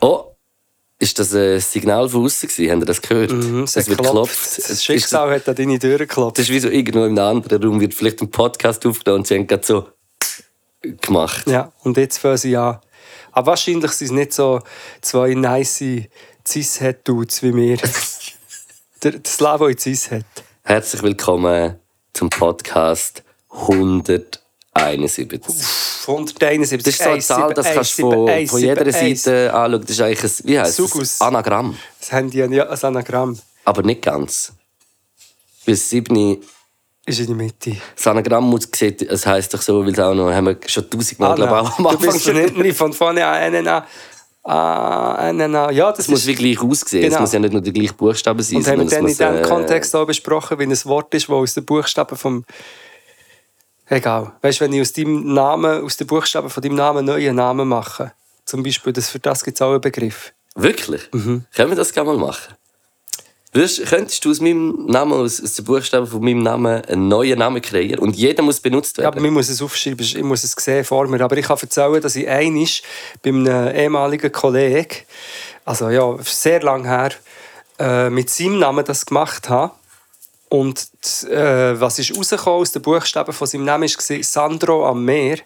[0.00, 0.24] Oh,
[0.98, 2.70] ist das ein Signal von außen gewesen?
[2.70, 3.32] Habt ihr das gehört?
[3.32, 4.58] Mhm, es es wird geklopft.
[4.68, 6.38] Das Schicksal hat an deine Tür geklopft.
[6.38, 9.26] Das ist wie so irgendwo in einem anderen Raum wird vielleicht ein Podcast aufgenommen und
[9.26, 9.88] sie haben gerade so
[11.00, 11.46] gemacht.
[11.48, 12.78] Ja, und jetzt fangen sie an.
[13.32, 14.60] Aber wahrscheinlich sind es nicht so
[15.00, 16.08] zwei nice
[16.46, 17.78] Cis-Het-Dudes wie wir.
[19.02, 20.24] Der, der Slavo in Cis-Het.
[20.64, 21.78] Herzlich willkommen
[22.14, 24.34] zum Podcast 171.
[26.08, 26.82] 171.
[26.82, 29.82] Das ist so eine Zahl, das kannst du von, von jeder Seite anschauen.
[29.82, 31.18] Das ist eigentlich ein, wie heisst Sugus.
[31.18, 31.20] das?
[31.20, 31.78] Anagramm.
[32.00, 33.38] Das haben die ja als Anagramm.
[33.64, 34.52] Aber nicht ganz.
[35.64, 36.42] Bis 7
[37.06, 37.76] Ist in der Mitte.
[37.94, 40.90] das Anagramm muss sieht, es heisst doch so, weil es auch noch, haben wir schon
[40.90, 43.54] tausendmal, glaube ich, auch am Ah, du Anfang bist von hinten von vorne an
[44.48, 44.54] NNA.
[44.54, 45.70] Ah, NNA.
[45.72, 47.02] Ja, das Es muss wie gleich aussehen.
[47.02, 47.14] Genau.
[47.16, 48.56] Es muss ja nicht nur der gleiche Buchstabe sein.
[48.56, 51.34] Und haben wir dann in diesem äh, Kontext auch besprochen, wie ein Wort ist, das
[51.34, 52.44] aus den Buchstaben vom.
[53.86, 54.32] Egal.
[54.42, 57.36] Weißt du, wenn ich aus deinem Namen, aus den Buchstaben von deinem Namen einen neuen
[57.36, 58.12] Namen mache,
[58.44, 60.32] zum Beispiel, das, für das gibt es auch einen Begriff.
[60.54, 61.02] Wirklich?
[61.12, 61.44] Mhm.
[61.54, 62.54] Können wir das gerne mal machen?
[63.52, 67.38] Würdest, könntest du aus meinem Namen, aus, aus den Buchstaben von meinem Namen einen neuen
[67.38, 69.14] Namen kreieren und jeder muss benutzt Ja, werden?
[69.14, 71.20] aber man muss es aufschreiben, ich muss es sehen vor mir.
[71.22, 72.82] Aber ich kann erzählen, dass ich einig
[73.22, 74.96] bei einem ehemaligen Kollegen,
[75.64, 77.12] also ja, sehr lang her,
[77.78, 79.72] äh, mit seinem Namen das gemacht habe.
[80.50, 80.88] Und
[81.30, 85.38] äh, was ist rausgekommen aus den Buchstaben von seinem Namen war Sandro am Meer.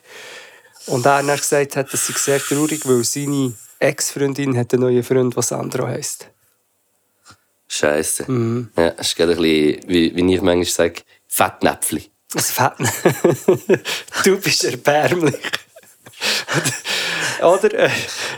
[0.86, 5.02] Und er hat gesagt, hat, das sei sehr traurig, weil seine Ex-Freundin hat einen neuen
[5.04, 6.31] Freund, der Sandro heisst.
[7.74, 8.30] Scheiße.
[8.30, 8.68] Mhm.
[8.76, 12.10] Ja, ist gerade ein bisschen, wie, wie ich manchmal sage, Fettnäpfli.
[12.34, 12.72] Das Fett.
[14.24, 15.34] du bist erbärmlich.
[17.42, 17.72] Oder?
[17.74, 17.90] Äh,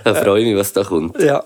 [0.05, 1.21] Da freue ich mich, was da kommt.
[1.21, 1.45] ja.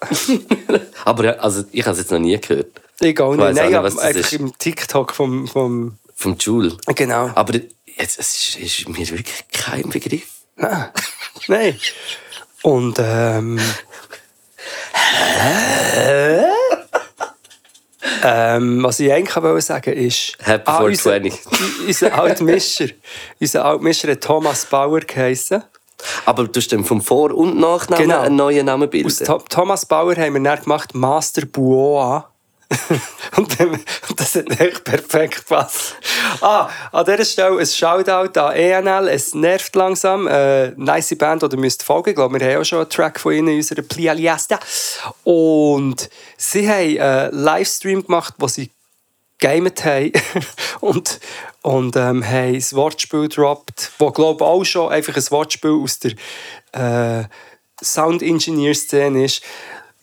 [1.06, 2.66] Aber also, ich habe es jetzt noch nie gehört.
[3.00, 3.48] Ich auch Ich nicht.
[3.48, 4.32] auch Nein, nicht, aber was ist.
[4.34, 5.98] im TikTok vom, vom...
[6.14, 6.76] Vom Joule.
[6.94, 7.30] Genau.
[7.34, 10.28] Aber jetzt, es ist, ist mir wirklich kein Begriff.
[10.56, 10.90] Nein.
[11.46, 11.78] Nein.
[12.62, 13.58] Und ähm...
[18.24, 20.36] ähm, was ich eigentlich wollte sagen ist...
[20.40, 21.40] Happy Ah, unser, 420.
[21.86, 22.86] unser Altmischer,
[23.40, 25.62] unser Altmischer hat Thomas Bauer geheissen.
[26.26, 28.20] Aber du hast dann vom Vor- und Nachnamen Genau.
[28.20, 29.06] einen neuen Namen bilden.
[29.06, 32.30] Aus Tho- Thomas Bauer haben wir dann gemacht Master Buoa.
[33.36, 33.56] und,
[34.16, 35.94] das hat echt perfekt gepasst.
[36.42, 39.08] Ah, an dieser Stelle ein Shoutout an ENL.
[39.08, 40.26] Es nervt langsam.
[40.26, 42.10] Äh, nice Band, oder müsst folgen.
[42.10, 44.60] Ich glaube, wir haben auch schon einen Track von ihnen in unserer Plialiasta.
[45.24, 48.70] Und sie haben einen Livestream gemacht, wo sie
[49.38, 50.12] gamet haben
[50.80, 51.20] und,
[51.62, 56.12] und ähm, haben ein Wortspiel gedroppt, wo glaube auch schon einfach ein Wortspiel aus der
[56.72, 57.24] äh,
[57.82, 59.42] Sound Engineer Szene ist.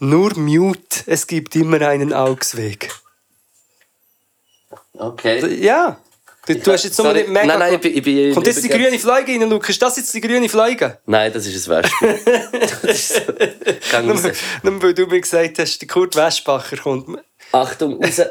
[0.05, 2.91] Nur Mute, es gibt immer einen Augsweg.
[4.93, 5.55] Okay.
[5.63, 5.97] Ja,
[6.45, 7.19] du, du hast jetzt nur Sorry.
[7.21, 7.45] nicht mega...
[7.47, 9.69] Nein, nein, ich bin- ich bin- Kommt jetzt die grüne Fliege rein, Luke?
[9.69, 10.99] Ist das jetzt die grüne Fliege?
[11.05, 11.83] Nein, das ist ein
[12.83, 13.97] ist so.
[13.97, 14.21] Raus.
[14.63, 17.19] Nur weil du mir gesagt hast, der Kurt Westbacher kommt.
[17.51, 18.21] Achtung, raus.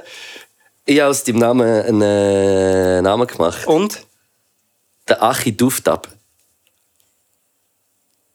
[0.86, 3.66] Ich habe aus deinem Namen einen äh, Namen gemacht.
[3.66, 4.00] Und?
[5.08, 6.08] Der Achi Duftab.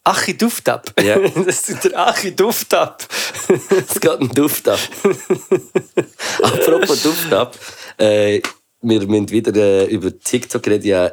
[0.09, 0.93] Achi Duftab.
[1.01, 1.17] Ja.
[1.45, 3.05] Das ist der Achi Duftab.
[3.47, 4.79] Es geht ein Duftab.
[6.41, 7.57] Apropos Duftab.
[7.97, 8.41] Äh,
[8.81, 10.87] wir müssen wieder äh, über TikTok reden.
[10.87, 11.11] Ja,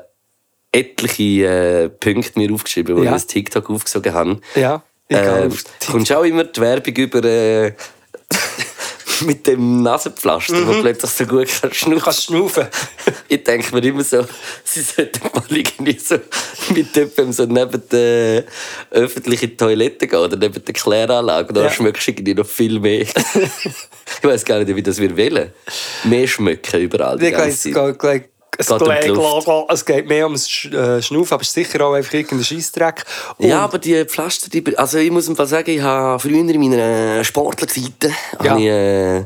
[0.73, 3.11] etliche äh, Punkte mir aufgeschrieben, die Ja.
[3.11, 4.41] ich aus TikTok aufgesogen habe.
[4.55, 5.65] Ja, ich TikTok.
[5.91, 7.73] kommst auch immer die Werbung über äh,
[9.27, 12.03] mit dem Nasenpflaster, wo plötzlich so gut kannst Du schnaufen.
[12.03, 12.67] kannst schnaufen.
[13.29, 14.25] Ich denke mir immer so,
[14.65, 16.17] sie sollten mal irgendwie so
[16.75, 18.45] mit jemandem so neben der
[18.91, 21.53] öffentlichen Toilette gehen oder neben der Kläranlage.
[21.53, 21.71] Da Ja.
[21.71, 23.01] schmeckst du irgendwie noch viel mehr.
[23.03, 25.51] ich weiß gar nicht, wie das wir wollen.
[26.05, 27.19] Mehr schmecken überall.
[27.19, 28.29] Die ganze Zeit.
[28.59, 28.95] Es, Geht um die
[29.69, 33.05] es mehr ums Sch- äh, Schnaufen, aber es ist sicher auch einfach irgendein Scheissdreck.
[33.39, 36.61] Und- Ja, aber die Pflaster, die, also ich muss Fall sagen, ich habe früher in
[36.61, 38.11] meiner Sportlerseite
[38.43, 38.57] Ja.
[38.57, 39.25] ich, äh,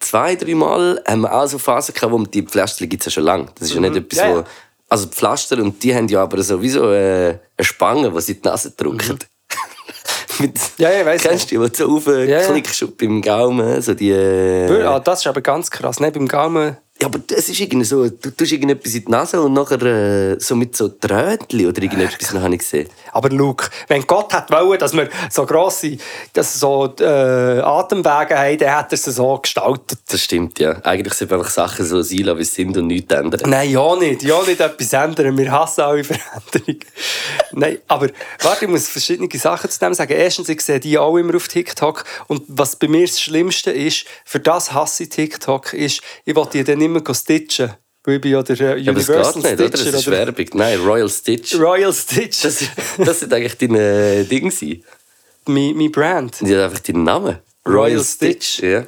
[0.00, 3.12] zwei, drei Mal haben wir auch so Phasen gehabt, wo die Pflaster gibt es ja
[3.12, 3.46] schon lange.
[3.58, 4.24] Das ist ja nicht etwas, Mhm.
[4.24, 4.44] Ja, wo, ja.
[4.88, 8.42] also die Pflaster und die haben ja aber sowieso äh, eine Spange, die sie in
[8.42, 9.18] die Nase drücken.
[10.38, 10.60] Mit, Mhm.
[10.78, 12.38] Ja, ja, ich weiss Kennst du die, du so ja.
[12.40, 14.10] aufklickst beim Gaumen, so die...
[14.10, 16.00] Äh, Ah, das ist aber ganz krass.
[16.00, 16.10] Ne?
[16.10, 19.54] Beim Gaumen Ja, aber das ist irgendwie so, du tust irgendetwas in die Nase und
[19.54, 22.86] nachher äh, so mit so Trötchen oder irgendetwas, noch habe ich gesehen.
[23.12, 25.98] Aber Luke, wenn Gott hat wollen, dass wir so grosse
[26.32, 29.98] dass so, äh, Atemwege haben, dann hat er es so gestaltet.
[30.08, 30.72] Das stimmt, ja.
[30.82, 33.40] Eigentlich sind einfach Sachen so sein lassen, wie sie sind und nichts ändern.
[33.46, 34.22] Nein, ja nicht.
[34.22, 35.36] Ja nicht etwas ändern.
[35.36, 36.80] Wir hassen alle Veränderungen.
[37.52, 38.08] Nein, aber
[38.40, 40.12] warte, ich muss verschiedene Sachen zu dem sagen.
[40.12, 42.04] Erstens, ich sehe die auch immer auf TikTok.
[42.28, 46.46] Und was bei mir das Schlimmste ist, für das hasse ich TikTok, ist, ich will
[46.52, 47.74] die dann immer stitchen.
[48.04, 49.68] Weil ich bin ja der äh, Ja, Universal geht nicht, oder?
[49.68, 49.92] Stitcher.
[49.92, 50.46] Das ist oder- Werbung.
[50.54, 51.54] Nein, Royal Stitch.
[51.54, 52.42] Royal Stitch.
[52.42, 52.64] Das,
[52.98, 54.82] das sind eigentlich deine Dinge sein.
[55.46, 56.40] mein, mein Brand.
[56.40, 57.38] Die haben einfach deinen Namen.
[57.66, 58.58] Royal Stitch.
[58.60, 58.86] Ja.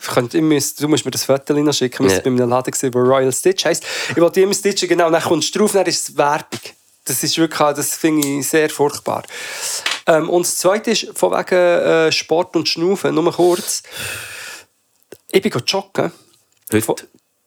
[0.00, 2.04] Ich könnte, ich du musst mir das Foto schicken.
[2.08, 2.10] Ja.
[2.10, 3.84] waren bei einem Laden, gewesen, wo Royal Stitch heisst.
[4.10, 5.10] Ich wollte immer stitchen, genau.
[5.10, 6.58] Dann kommst du drauf, dann ist es Werbung.
[7.04, 9.24] Das ist wirklich, das finde ich sehr furchtbar.
[10.06, 13.82] Ähm, und das Zweite ist, von wegen äh, Sport und Schnaufen, nur kurz.
[15.30, 16.12] Ich bin joggen.
[16.72, 16.94] Heute,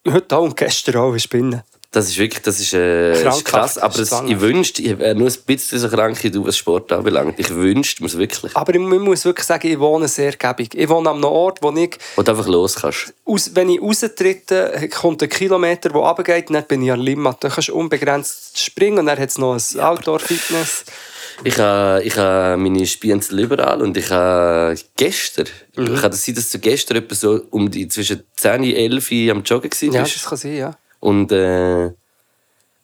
[0.07, 1.63] Heute auch und gestern auch in Spinnen.
[1.92, 3.78] das ist wirklich das ist, äh, ist krass.
[3.78, 6.92] Aber das ich wünschte, ich wäre nur ein bisschen so krank wie du, was Sport
[6.92, 7.40] anbelangt.
[7.40, 8.56] Ich wünschte mir es wirklich.
[8.56, 10.75] Aber ich, ich muss wirklich sagen, ich wohne sehr gäbig.
[10.75, 13.13] Ich wohne an einem Ort, wo ich, Wo du einfach los kannst.
[13.25, 17.44] aus, wenn ich raustrete, kommt ein Kilometer, der runtergeht, und dann bin ich an Limmat.
[17.44, 20.84] Dann kannst du unbegrenzt springen und dann hat es noch ein Outdoor-Fitness.
[21.44, 25.96] Ich habe ich ha meine Spienzel überall und ich habe gestern, Mhm.
[25.96, 29.32] kann das sein, dass du gestern etwa so um die zwischen 10 und 11 Uhr
[29.32, 29.82] am Joggen warst?
[29.84, 30.78] Ja, das kann sein, ja.
[31.02, 31.92] Und äh,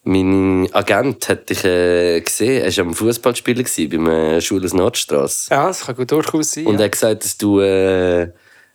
[0.03, 5.49] mein Agent hat dich äh, gesehen, er war am Fußballspielen beim äh, Schule aus Nordstrasse.
[5.51, 6.65] Ja, das kann gut durchaus sein.
[6.65, 8.31] Und er hat gesagt, dass du äh,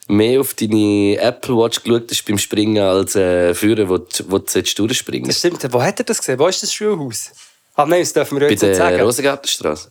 [0.08, 3.98] mehr auf deine Apple Watch geschaut hast beim Springen als äh, früher, wo,
[4.28, 5.66] wo du durchspringen Das stimmt.
[5.72, 6.38] Wo hat er das gesehen?
[6.38, 7.32] Wo ist das Schulhaus?
[7.76, 9.00] Ah, nein, das dürfen wir Bei jetzt nicht der sagen.
[9.02, 9.90] Rosengartenstraße.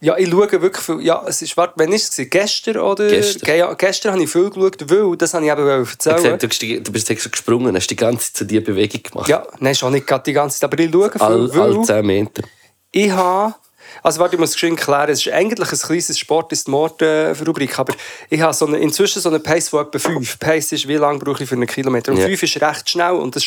[0.00, 1.00] Ja, ich schaue wirklich viel.
[1.02, 2.28] Ja, es ist, warte, wann ist es?
[2.28, 3.06] Gestern oder?
[3.08, 3.42] Gestern.
[3.46, 6.16] Ge- Ja, gestern habe ich viel geschaut, weil, das habe ich eben Er erzählen.
[6.16, 9.28] gesagt, du, bist du bist extra gesprungen, hast die ganze Zeit zu dir Bewegung gemacht.
[9.28, 11.84] Ja, nein, schon nicht gerade die ganze Zeit, aber ich schaue viel, All, weil all
[11.84, 12.42] 10 Meter.
[12.90, 13.54] ich habe...
[14.02, 15.10] Also warte, ich muss es geschwind klären.
[15.10, 17.94] Es ist eigentlich ein kleines Sport, ist die Mord-Rubrik, aber
[18.30, 20.38] ich habe so eine, inzwischen so eine Pace von etwa 5.
[20.40, 22.10] Pace ist, wie lange brauche ich für einen Kilometer?
[22.10, 22.24] Und Ja.
[22.26, 23.44] 5 ist recht schnell und, das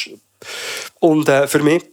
[1.02, 1.84] und äh, für mich...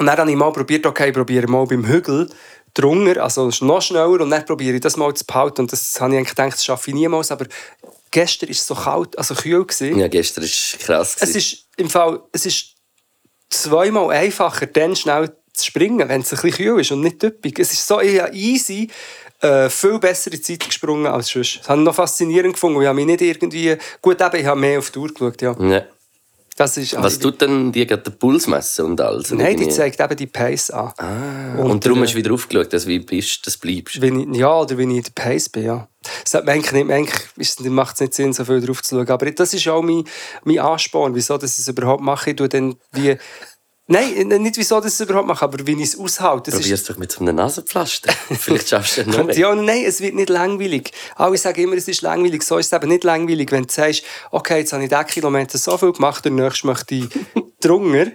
[0.00, 2.26] Und dann habe ich mal probiert, okay, ich probiere mal beim Hügel
[2.72, 6.00] drunter, also es noch schneller und dann probiere ich das mal zu behalten und das
[6.00, 7.44] habe ich eigentlich gedacht, das schaffe ich niemals, aber
[8.10, 9.98] gestern war es so kalt, also kühl gewesen.
[9.98, 11.16] Ja, gestern war es krass.
[11.16, 11.36] Es gewesen.
[11.36, 12.76] ist im Fall, es ist
[13.50, 17.52] zweimal einfacher, dann schnell zu springen, wenn es ein bisschen kühl ist und nicht typisch.
[17.58, 18.88] Es ist so easy,
[19.42, 21.58] äh, viel bessere Zeit gesprungen als sonst.
[21.58, 22.80] Das habe ich noch faszinierend gefunden.
[22.80, 23.76] Ich habe mich nicht irgendwie...
[24.00, 25.54] Gut, eben, ich habe mehr auf die Uhr geschaut, ja.
[25.60, 25.84] ja.
[26.60, 29.32] Das ist, Was tut denn die gerade den Puls messen und alles?
[29.32, 30.92] Und Nein, die zeigt eben die Pace an.
[30.98, 33.98] Ah, und, darum äh, hast du wieder aufgeschaut, dass wie bist, dass du bleibst.
[34.02, 35.88] Wenn ich, ja, oder wenn ich in der Pace bin, ja.
[36.22, 39.08] Das hat man eigentlich nicht, eigentlich macht es nicht Sinn, so viel drauf zu schauen.
[39.08, 40.04] Aber das ist auch mein,
[40.44, 42.28] mein Ansporn, wieso dass ich es überhaupt mache.
[42.28, 43.16] Ich tue dann wie...
[43.92, 46.52] Nein, nicht wieso ich es überhaupt mache, aber wie ich es aushalte.
[46.52, 48.12] Das Probier es doch mit so einem Nasenpflaster.
[48.38, 50.92] Vielleicht schaffst du es noch ja, nein, es wird nicht langweilig.
[51.16, 52.44] Alle sagen immer, es ist langweilig.
[52.44, 55.58] So ist es eben nicht langweilig, wenn du sagst, okay, jetzt habe ich diesen Kilometer
[55.58, 57.08] so viel gemacht, der nächste möchte ich
[57.60, 58.12] drunter.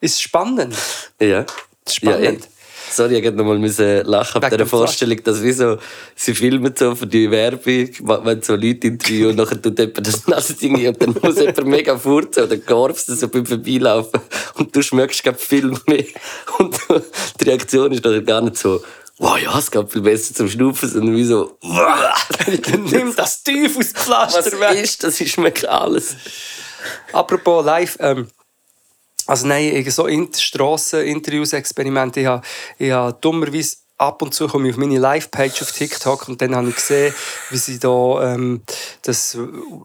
[0.00, 0.76] Ist spannend.
[1.20, 1.44] Ja.
[1.88, 2.44] Spannend.
[2.44, 2.57] Ja.
[2.90, 4.66] Sorry, ich musste nochmal müssen lachen dem Pflaster.
[4.66, 5.78] Vorstellung, dass wie so,
[6.14, 7.88] sie filmen so für die Werbung,
[8.24, 11.96] wenn so Leute interviewen und nachher tut jemand das Nasending und dann muss jemand mega
[11.98, 14.20] furzen oder gorfst so beim Vorbeilaufen
[14.56, 16.04] und du schmeckst gerade viel mehr.
[16.58, 16.78] Und
[17.40, 18.80] die Reaktion ist nachher gar nicht so,
[19.18, 21.58] wow, ja, es geht viel besser zum Schnaufen, sondern wie so,
[22.90, 24.82] Nimm das was Teufelspflaster weg.
[24.82, 25.20] ist das?
[25.20, 26.16] Ich schmecke alles.
[27.12, 28.28] Apropos live, ähm,
[29.28, 32.42] also nein, ich- so in Strassen-Interviews-Experimente, ich habe,
[32.78, 36.54] ich habe dummerweise ab und zu komme ich auf meine Live-Page auf TikTok und dann
[36.54, 37.12] habe ich gesehen,
[37.50, 38.62] wie sie da ähm,
[39.02, 39.36] das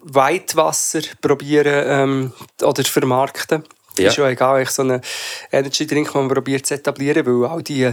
[0.03, 3.63] Weitwasser probieren ähm, oder vermarkten.
[3.97, 4.09] Ja.
[4.09, 5.01] Ist ja egal, ich so einen
[5.51, 7.91] Energy-Drink, den man probiert zu etablieren, weil all die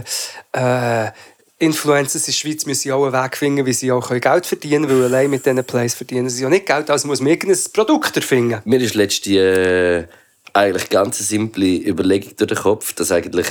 [0.53, 1.11] äh,
[1.59, 4.99] Influencers in der Schweiz müssen auch einen Weg finden, wie sie auch Geld verdienen können,
[4.99, 8.15] weil allein mit diesen Plays verdienen sie ja nicht Geld, also muss man irgendein Produkt
[8.15, 8.61] erfinden.
[8.65, 10.07] Mir ist letzte äh,
[10.53, 13.47] eigentlich ganz eine simple Überlegung durch den Kopf, dass eigentlich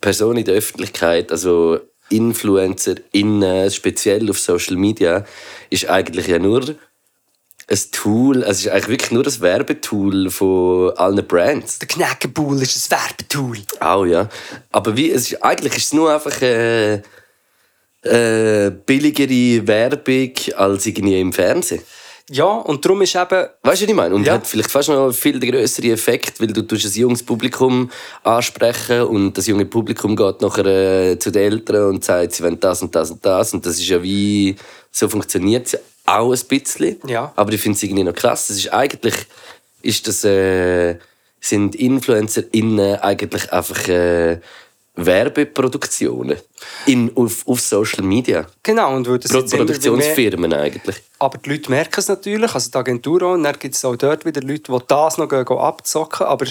[0.00, 5.24] Personen in der Öffentlichkeit, also Influencer, in, speziell auf Social Media,
[5.70, 6.76] ist eigentlich ja nur
[7.68, 11.78] ein Tool, also es ist eigentlich wirklich nur ein Werbetool von allen Brands.
[11.78, 13.58] Der Knäckebull ist ein Werbetool.
[13.80, 14.28] Auch, ja.
[14.70, 17.00] Aber wie, es ist, eigentlich ist es nur einfach äh,
[18.02, 21.82] äh, billigere Werbung als irgendwie im Fernsehen.
[22.30, 23.24] Ja, und darum ist eben...
[23.30, 24.14] Weißt du, was ich meine?
[24.14, 24.34] Und Ja.
[24.34, 27.90] hat vielleicht fast noch viel den grösseren Effekt, weil du tust ein junges Publikum
[28.22, 32.60] ansprechen und das junge Publikum geht nachher äh, zu den Eltern und sagt, sie wollen
[32.60, 33.52] das und das und das.
[33.52, 34.56] Und das ist ja wie,
[34.90, 36.96] so funktioniert es ja auch ein bisschen.
[37.06, 37.32] Ja.
[37.36, 38.50] Aber ich finde es irgendwie noch krass.
[38.50, 39.14] Es ist eigentlich
[39.82, 40.96] ist das, äh,
[41.40, 44.38] sind InfluencerInnen eigentlich einfach äh,
[44.94, 46.38] Werbeproduktionen
[46.86, 48.46] in, auf, auf Social Media.
[48.62, 50.96] Genau, und würde es Pro jetzt immer mehr- Produktionsfirmen eigentlich.
[51.18, 53.96] Aber die Leute merken es natürlich, also die Agentur auch, und dann gibt es auch
[53.96, 56.26] dort wieder Leute, die das noch gehen, gehen abzocken.
[56.26, 56.46] Aber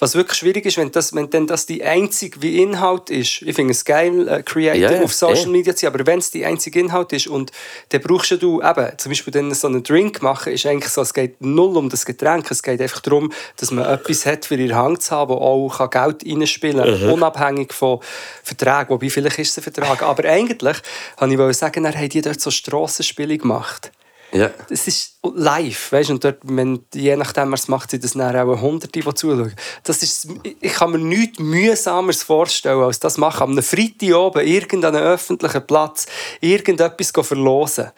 [0.00, 3.54] was wirklich schwierig ist, wenn, das, wenn dann das die einzige wie Inhalt ist, ich
[3.54, 5.50] finde es geil, äh, Creator ja, auf Social eh.
[5.50, 7.52] Media zu sein, aber wenn es die einzige Inhalt ist und
[7.90, 11.12] dann brauchst du eben, zum Beispiel dann so einen Drink machen, ist eigentlich so, es
[11.12, 14.74] geht null um das Getränk, es geht einfach darum, dass man etwas hat für ihre
[14.74, 18.00] Hand zu haben, wo auch Geld reinspielen kann, unabhängig von
[18.42, 20.02] Verträgen, wobei vielleicht ist es ein Vertrag.
[20.02, 20.78] Aber eigentlich,
[21.18, 23.92] wollte ich sagen, dann haben die dort so Strassenspiele gemacht
[24.32, 24.50] Ja.
[24.70, 28.60] es ist live, weißt und dort, wenn, je nachdem, was macht, sind das dann auch
[28.60, 29.54] Hunderte, die zuschauen.
[29.84, 30.28] Das ist,
[30.60, 33.58] ich kann mir nichts mühsameres vorstellen, als das machen.
[33.58, 36.06] Am Freitag oben, irgendeinen öffentlichen Platz,
[36.40, 37.90] irgendetwas verlosen.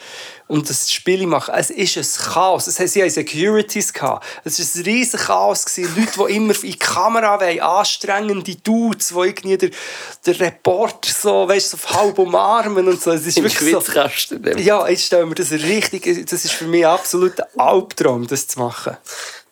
[0.48, 1.54] Und das Spiel machen.
[1.56, 2.66] Es ist ein Chaos.
[2.66, 3.92] Es sie hatten Securities.
[3.92, 4.26] Gehabt.
[4.44, 5.64] Es war ein riesiges Chaos.
[5.64, 5.94] Gewesen.
[5.96, 9.70] Leute, die immer in die Kamera wollen, anstrengende Dudes, die irgendwie der,
[10.26, 13.12] der Reporter so, weißt, so auf halb umarmen und so.
[13.12, 13.80] Es ist Im wirklich so,
[14.58, 18.58] ja, ich stelle mir das richtig, das ist für mich absolut ein Albtraum, das zu
[18.60, 18.96] machen.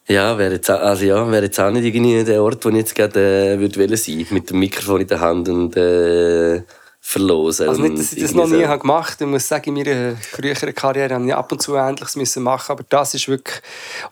[0.09, 2.77] Ja, wäre jetzt, auch- also ja, wäre jetzt auch nicht irgendwie der Ort, wo ich
[2.77, 6.63] jetzt gerade äh, würde sein, mit dem Mikrofon in der Hand und äh,
[7.11, 7.69] verlosen.
[7.69, 8.69] Also nicht, dass ich das noch nie so.
[8.69, 9.25] habe gemacht habe.
[9.25, 12.71] Ich muss sagen, in meiner früheren Karriere habe ich ab und zu Ähnliches müssen machen,
[12.71, 13.61] aber das ist wirklich...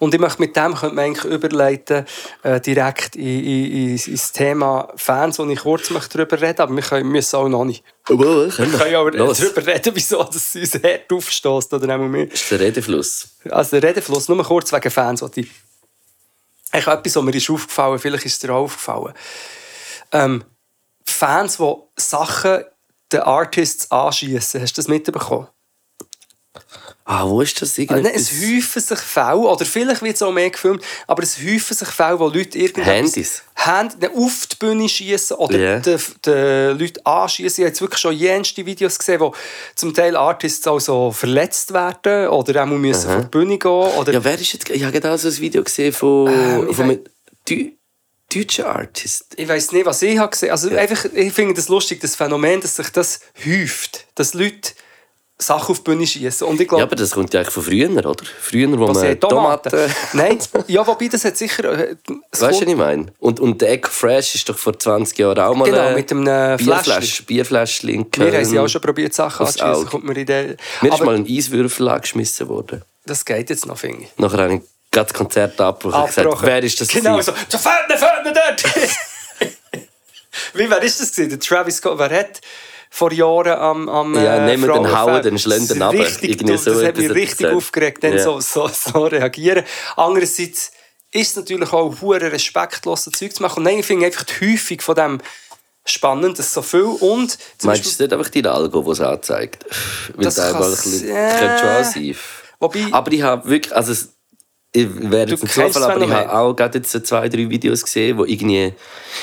[0.00, 2.04] Und ich möchte mit dem könnte man eigentlich überleiten,
[2.42, 6.74] äh, direkt in, in, in, ins Thema Fans, wo ich kurz möchte darüber reden aber
[6.74, 7.84] wir können, müssen auch noch nicht.
[8.08, 8.16] Oh, oh,
[8.48, 9.38] können Wir können ja aber Los.
[9.38, 11.74] darüber reden, wieso das uns hart aufstößt.
[11.74, 13.28] Oder Das ist der Redefluss.
[13.48, 15.24] Also der Redefluss, nur kurz wegen Fans.
[15.36, 15.48] Ich,
[16.72, 19.14] ich etwas, was mir ist aufgefallen vielleicht ist es dir auch aufgefallen.
[20.10, 20.42] Ähm,
[21.04, 22.64] Fans, die Sachen
[23.12, 25.48] den Artists anschießen, hast du das mitbekommen?
[27.04, 27.70] Ah, wo ist das?
[27.70, 28.12] Also, Irgendetwas?
[28.12, 31.74] nein, es häufen sich Fälle, oder vielleicht wird es auch mehr gefilmt, aber es häufen
[31.74, 33.42] sich Fälle, wo Leute irgendetwas Handys?
[33.56, 35.78] Hand, ne, auf die Bühne schießen oder Ja.
[35.80, 35.96] die,
[36.26, 36.30] die
[36.78, 37.46] Leute anschießen.
[37.46, 39.34] Ich habe jetzt wirklich schon jenste Videos gesehen, wo
[39.74, 43.70] zum Teil Artists auch so verletzt werden oder auch müssen von der Bühne gehen.
[43.70, 44.68] Oder Ja, wer ist jetzt?
[44.68, 46.28] Ich habe gerade auch so ein Video gesehen von,
[46.68, 46.98] Ähm, von
[48.32, 49.26] Deu deutschen Artist.
[49.36, 50.50] ich weiß nicht, was ich habe gesehen.
[50.50, 54.72] Also einfach, ich finde das lustig, das Phänomen, dass sich das häuft, dass Leute
[55.40, 56.46] Sachen auf die Bühne schießen.
[56.48, 58.24] Und ich glaube, Ja, aber das kommt ja eigentlich von früher, oder?
[58.40, 59.70] Früher, wo was man sie Tomaten.
[59.70, 59.94] Tomaten...
[60.14, 61.64] Nein, ja, wobei das hat sicher.
[61.78, 61.94] äh,
[62.32, 63.06] es Weißt du, kommt- was ich meine?
[63.20, 66.10] Und, und der Eco Fresh ist doch vor 20 Jahren auch mal Genau, äh, mit
[66.10, 66.56] einem äh.
[67.26, 69.46] Bierfläschchen in Wir haben sie auch schon probiert, Sachen.
[69.62, 69.86] Auge.
[69.86, 70.56] Kommt mir in den...
[70.82, 72.82] Mir ist Aber mal ein Eiswürfel angeschmissen worden.
[73.06, 74.08] das geht jetzt noch, finde ich.
[74.18, 74.60] Nachher habe ich
[74.98, 76.88] gerade das Konzert abgebrochen und gesagt, wer ist das?
[76.88, 77.32] Genau so.
[77.48, 78.64] So, Föhne, Föhne dort!
[80.54, 81.30] Wie, wer ist das gewesen?
[81.30, 81.98] Der Travis Scott.
[81.98, 82.40] Wer hat
[82.90, 86.22] vor Jahren am, am Ja, äh, nehmen den Hauen, den Schlenden Das ist runter.
[86.22, 86.56] Richtig, dumm.
[86.56, 87.54] so das hat mich richtig gesagt.
[87.56, 88.22] aufgeregt, dann Ja.
[88.22, 89.64] so, so, so reagieren.
[89.96, 90.72] Andererseits
[91.12, 93.58] ist es natürlich auch hure respektloses Zeug zu machen.
[93.58, 95.18] Und nein, ich finde einfach die Häufung von dem
[95.84, 99.00] spannend, dass so viel und Meinst du, es ist nicht einfach die Algo, die es
[99.00, 99.64] anzeigt?
[100.14, 102.16] Weil Das das, einmal ein bisschen, äh, das könnte schon auch sein.
[102.60, 103.94] Wobei- aber ich habe wirklich, also
[104.72, 107.48] ich werde jetzt nicht Zufall, das aber ich habe auch gerade jetzt so zwei, drei
[107.48, 108.74] Videos gesehen, wo irgendwie,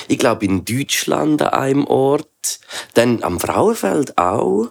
[0.07, 2.27] ich glaube in Deutschland an einem Ort,
[2.95, 4.69] dann am Frauenfeld auch,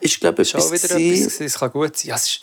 [0.00, 1.26] ist glaube ich etwas wieder gewesen.
[1.26, 1.40] etwas.
[1.40, 2.08] Es kann gut sein.
[2.10, 2.40] Ja, es ist,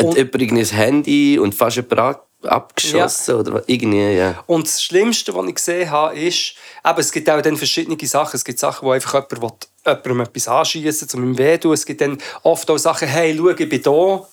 [0.00, 3.64] Hat jemand irgendwie ein Handy und fast jemand ab- abgeschossen oder was?
[3.66, 4.42] irgendwie, ja.
[4.46, 6.54] Und das Schlimmste, was ich gesehen habe, ist,
[6.84, 8.36] eben, es gibt auch dann verschiedene Sachen.
[8.36, 9.50] Es gibt Sachen, wo einfach jemand will,
[9.86, 11.74] jemandem etwas anschießen zum ihm weh tun.
[11.74, 14.26] Es gibt dann oft auch Sachen, hey, schau, ich bin da.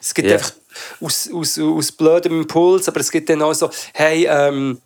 [0.00, 0.34] Es gibt Ja.
[0.36, 0.52] einfach
[1.00, 4.80] aus, aus, aus blödem Impuls, aber es gibt dann auch so, hey, ähm,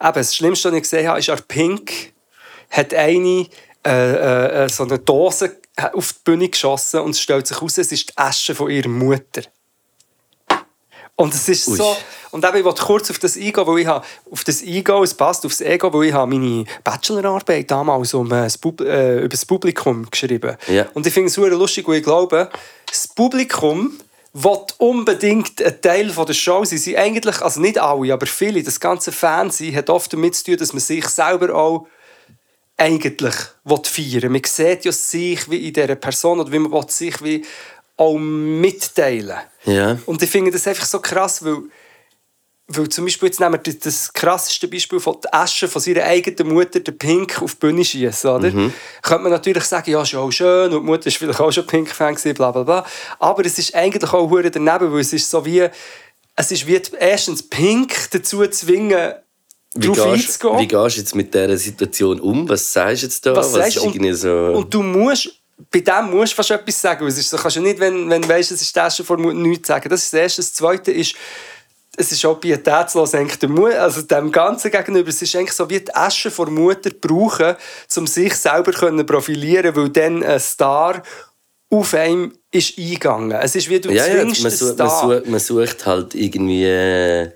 [0.00, 2.12] eben, das Schlimmste, was ich gesehen habe, ist an Pink
[2.70, 3.46] hat eine
[3.86, 5.56] äh, äh, so eine Dose
[5.92, 8.88] auf die Bühne geschossen und es stellt sich heraus, es ist die Asche von ihrer
[8.88, 9.42] Mutter.
[11.16, 11.76] Und es ist Ui.
[11.76, 11.96] so.
[12.30, 15.12] Und eben, ich wollte kurz auf das eingehen, weil ich habe, auf das eingehen, es
[15.12, 19.28] passt aufs Ego, weil ich habe meine Bachelorarbeit damals um, äh, das Pub, äh, über
[19.28, 20.56] das Publikum geschrieben.
[20.68, 20.86] Ja.
[20.94, 22.48] Und ich finde es super lustig, weil ich glaube,
[22.86, 23.98] das Publikum
[24.32, 26.78] will unbedingt ein Teil von der Show sein.
[26.78, 30.56] Sie eigentlich, also nicht alle, aber viele, das ganze Fernsehen hat oft damit zu tun,
[30.56, 31.86] dass man sich selber auch
[32.76, 33.34] eigentlich
[33.64, 37.22] will feiern Man sieht ja sich wie in dieser Person oder wie man will sich
[37.22, 37.44] wie
[37.96, 39.98] auch mitteilen Ja.
[40.06, 41.58] Und ich finde das einfach so krass, weil,
[42.72, 46.54] weil zum Beispiel, jetzt nehmen wir das krasseste Beispiel von der Asche von seiner eigenen
[46.54, 48.50] Mutter, der Pink, auf die Bühne schießen, oder?
[49.02, 51.50] Könnte man natürlich sagen, ja, ist ja auch schön und die Mutter war vielleicht auch
[51.50, 52.86] schon Pink-Fan, bla bla bla.
[53.18, 55.66] Aber es ist eigentlich auch hure daneben, weil es ist so wie,
[56.36, 59.14] es ist wie erstens Pink dazu zu zwingen,
[59.74, 62.48] Wie drauf gehst, wie gehst du jetzt mit dieser Situation um?
[62.48, 63.34] Was sagst du jetzt da?
[63.34, 63.82] was du?
[63.82, 64.28] Und, so...
[64.54, 65.28] und du musst,
[65.72, 67.04] bei dem musst du fast etwas sagen.
[67.08, 69.66] Es ist, kannst du nicht, wenn, wenn du weißt, es ist das schon vor nichts
[69.66, 69.88] sagen.
[69.88, 70.42] Das ist das Erste.
[70.42, 71.16] Das Zweite ist,
[72.00, 75.08] es ist auch pietätslos eigentlich der Mut, also dem Ganzen gegenüber.
[75.08, 77.54] Es ist eigentlich so wie die Asche von Mutter brauchen,
[77.96, 81.02] um sich selber zu profilieren, weil dann ein Star
[81.72, 83.32] auf einem ist eingegangen.
[83.40, 86.14] Es ist wie du Ja, ja, zwingst man, den sucht, man, sucht, man sucht halt
[86.16, 87.30] irgendwie äh,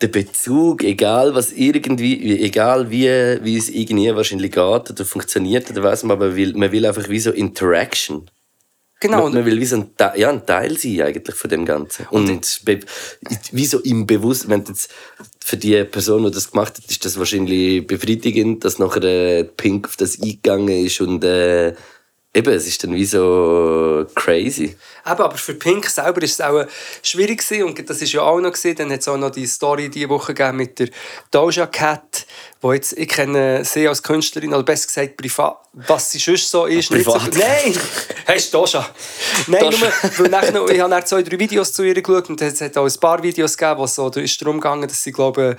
[0.00, 3.06] den Bezug, egal was irgendwie, wie- egal wie,
[3.42, 7.08] wie es irgendwie wahrscheinlich geht oder funktioniert oder was, aber man will, man will einfach
[7.08, 8.30] wie so Interaction.
[9.04, 9.24] Genau.
[9.24, 12.06] Man, man will wie so ein, ja, ein Teil sein eigentlich von dem Ganzen.
[12.10, 12.80] Und, be-
[13.52, 14.90] wie so im Bewusstsein, wenn jetzt
[15.44, 19.86] für die Person, die das gemacht hat, ist das wahrscheinlich befriedigend, dass nachher äh, Pink
[19.88, 21.74] auf das eingegangen ist und äh,
[22.34, 24.76] eben, es ist dann wie so crazy.
[25.06, 26.66] Eben, aber für Pink selber ist es auch äh,
[27.02, 27.64] schwierig gewesen.
[27.64, 28.76] und das ist ja auch noch gesehen.
[28.76, 30.88] Dann hat es auch noch die Story diese Woche gegeben mit der
[31.30, 32.26] Doja Cat,
[32.60, 36.66] wo jetzt ich kenne sie als Künstlerin oder besser gesagt privat, was sie sonst so
[36.66, 36.90] ist.
[36.90, 37.32] Privat?
[37.32, 37.78] So, nein,
[38.26, 38.88] hast du Doja?
[39.46, 39.78] Nein, Doja.
[39.78, 42.76] nur, weil nachher ich habe dann zwei, drei Videos zu ihr geschaut und es hat
[42.76, 45.56] auch ein paar Videos gegeben, wo es so, da ist darum gegangen, dass sie glaube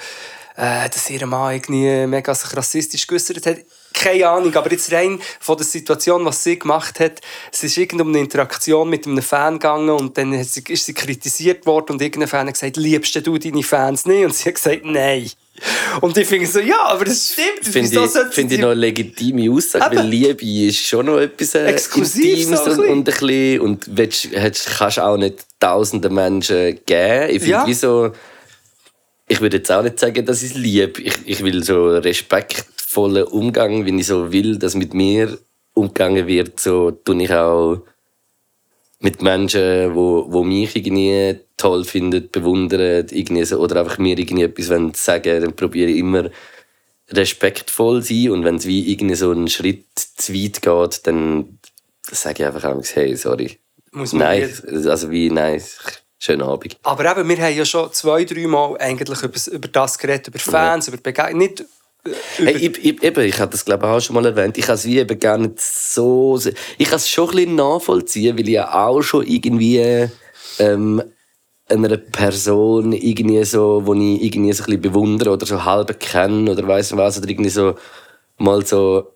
[0.58, 3.58] äh, dass ihr Mann irgendwie mega sich rassistisch geäußert hat.
[4.02, 7.22] Keine Ahnung, aber jetzt rein von der Situation, was sie gemacht hat,
[7.52, 11.66] es ist um eine Interaktion mit einem Fan gegangen und dann sie, ist sie kritisiert
[11.66, 14.26] worden und irgendein Fan hat gesagt, liebst du deine Fans nicht?
[14.26, 15.30] Und sie hat gesagt, nein.
[16.02, 17.66] Und ich finde so, ja, aber das stimmt.
[17.74, 19.98] Finde ich, find ich noch eine legitime Aussage, Eben.
[19.98, 23.98] weil Liebe ist schon noch etwas äh, Exklusiv Intimes so und, und ein bisschen, und
[23.98, 24.30] willst,
[24.78, 27.30] kannst auch nicht tausenden Menschen geben.
[27.30, 27.64] Ich finde, Ja.
[27.66, 28.12] wieso,
[29.28, 31.02] ich würde jetzt auch nicht sagen, dass ich es liebe.
[31.02, 31.98] Ich, ich will so
[32.96, 35.38] respektvollen Umgang, wenn ich so will, dass mit mir
[35.74, 37.82] umgegangen wird, so tue ich auch
[39.00, 44.44] mit Menschen, wo, wo mich irgendwie toll finden, bewundern, irgendwie so, oder einfach mir irgendwie
[44.46, 46.30] etwas wollen sagen, dann probiere ich immer
[47.10, 51.60] respektvoll zu sein und wenn es wie irgendwie so einen Schritt zu weit geht, dann
[52.10, 53.60] sage ich einfach auch, hey, sorry.
[53.92, 55.62] Muss man Nein, wieder- also wie, nein,
[56.18, 56.78] schönen Abend.
[56.84, 60.40] Aber eben, wir haben ja schon zwei, drei Mal eigentlich über, über das geredet, über
[60.40, 61.38] Fans, über Begegnungen.
[61.38, 61.64] Nicht
[62.38, 64.58] Hey, ich, ich, eben, ich habe das glaube ich auch schon mal erwähnt.
[64.58, 66.40] Ich kann es wie eben gar nicht so.
[66.78, 70.08] Ich kann es schon ein bisschen nachvollziehen, weil ich ja auch schon irgendwie
[70.60, 71.02] ähm,
[71.68, 76.52] einer Person irgendwie so, wo ich irgendwie so ein bisschen bewundere oder so halb kenne
[76.52, 77.76] oder nicht was oder irgendwie so
[78.38, 79.12] mal so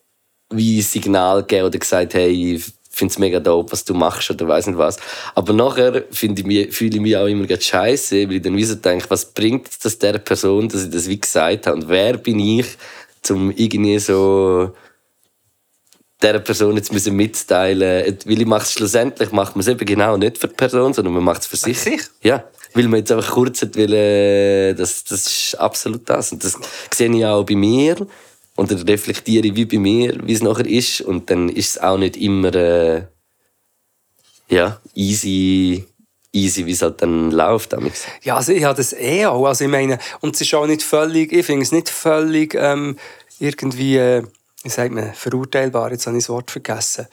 [0.50, 2.60] wie ein Signal gegeben oder gesagt, hey,
[3.00, 4.98] finde es mega dope, was du machst oder weiss nicht was.
[5.34, 8.56] Aber nachher finde ich mich, fühle ich mich auch immer ganz scheiße, weil ich dann
[8.56, 11.90] wie so denke, was bringt das der Person, dass ich das wie gesagt habe und
[11.90, 12.68] wer bin ich,
[13.22, 14.74] zum irgendwie so
[16.22, 20.18] dieser Person jetzt müssen mitteilen, weil ich mache es schlussendlich macht man es eben genau
[20.18, 21.80] nicht für die Person, sondern man macht es für sich.
[21.80, 22.02] sich?
[22.22, 26.32] Ja, weil man jetzt einfach kurz hat will, äh, das, das ist absolut das.
[26.32, 26.58] Und das
[26.94, 28.06] sehe ich auch bei mir
[28.60, 31.78] und dann reflektiere ich wie bei mir, wie es nachher ist und dann ist es
[31.78, 33.04] auch nicht immer äh,
[34.50, 35.86] ja, easy,
[36.34, 37.72] easy wie es halt dann läuft.
[37.72, 38.04] damals.
[38.22, 39.46] Ja, also ich habe das eh auch.
[39.46, 42.98] Also ich meine, und es ist auch nicht völlig, ich finde es nicht völlig ähm,
[43.40, 44.24] irgendwie, äh,
[44.64, 47.08] wie sagt man, verurteilbar, jetzt habe ich das Wort vergessen,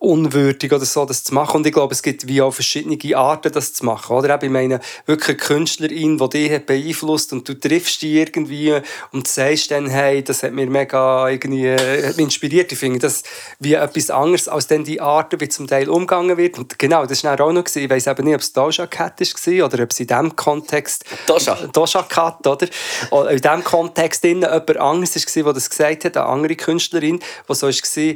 [0.00, 1.56] unwürdig oder so, das zu machen.
[1.56, 4.14] Und ich glaube, es gibt wie auch verschiedene Arten, das zu machen.
[4.14, 8.18] Oder eben, ich meine, wirklich eine Künstlerin, die dich hat beeinflusst und du triffst die
[8.18, 8.80] irgendwie
[9.10, 12.70] und sagst dann, hey, das hat mir mega irgendwie, äh, hat mich inspiriert.
[12.70, 13.24] Ich finde das
[13.58, 16.58] wie etwas anderes, als dann die Arten, wie zum Teil umgegangen wird.
[16.58, 17.64] Und genau, das war auch noch.
[17.64, 17.82] gewesen.
[17.82, 21.04] Ich weiss eben nicht, ob es Doja Cat war oder ob es in diesem Kontext
[21.26, 21.56] Doja.
[21.72, 22.68] Doja Cat, oder?
[23.10, 27.18] Oder in diesem Kontext drin jemand anderes war, der das gesagt hat, eine andere Künstlerin,
[27.48, 28.14] die so war,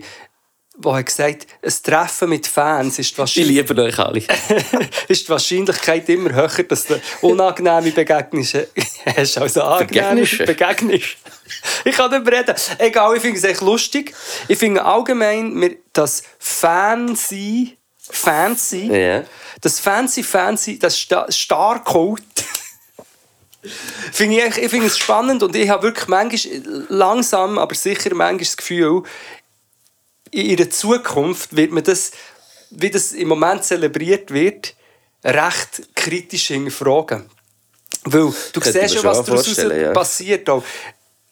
[0.79, 4.23] wo hat gesagt, ein Treffen mit Fans ist die Ich liebe euch alle.
[5.09, 8.49] ist die Wahrscheinlichkeit immer höher, dass du unangenehme Begegnungen
[9.17, 11.01] hast, also angenehme Begegnungen?
[11.85, 12.55] Ich kann nicht mehr reden.
[12.79, 14.15] Egal, ich finde es echt lustig.
[14.49, 19.25] Ich finde allgemein, wir- das Fancy, Fancy, Ja.
[19.61, 22.23] das Fancy, Fancy, das Sta- Star-Code,
[24.13, 28.39] finde ich, ich finde es spannend und ich habe wirklich manchmal, langsam, aber sicher manchmal
[28.39, 29.03] das Gefühl,
[30.33, 32.11] in ihrer Zukunft wird man das,
[32.71, 34.75] wie das im Moment zelebriert wird,
[35.25, 37.27] recht kritisch hinterfragen.
[38.05, 39.92] Weil du Könnte siehst mir was schon daraus ja.
[39.92, 40.49] passiert.
[40.51, 40.64] Auch,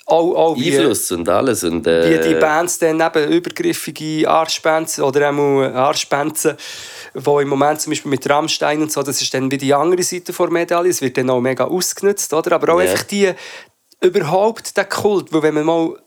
[0.06, 1.64] auch, auch wie, Einfluss und alles.
[1.64, 6.56] Und, wie äh, die Bands dann eben übergriffige Arschbänze oder auch Arschbänze,
[7.14, 10.02] wo im Moment zum Beispiel mit Rammstein und so, das ist dann wie die andere
[10.02, 12.52] Seite der Medaille, es wird dann auch mega ausgenutzt, oder?
[12.52, 12.90] Aber auch Ja.
[12.90, 13.32] einfach die,
[14.00, 15.98] überhaupt der Kult, weil wenn man mal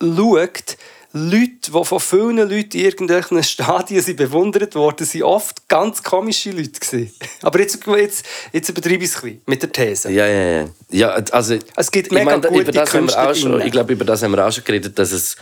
[0.00, 0.76] schaut,
[1.16, 6.50] Leute, die von vielen Leuten in irgendwelchen Stadien sind bewundert worden, sind oft ganz komische
[6.50, 7.14] Leute gewesen.
[7.42, 10.10] Aber jetzt, jetzt, jetzt übertreibe ich es ein bisschen mit der These.
[10.10, 10.68] Ja, ja, ja.
[10.90, 13.60] ja also, Es gibt ich mega meine, gute über das haben wir auch schon.
[13.60, 15.36] Ich glaube, über das haben wir auch schon geredet, dass es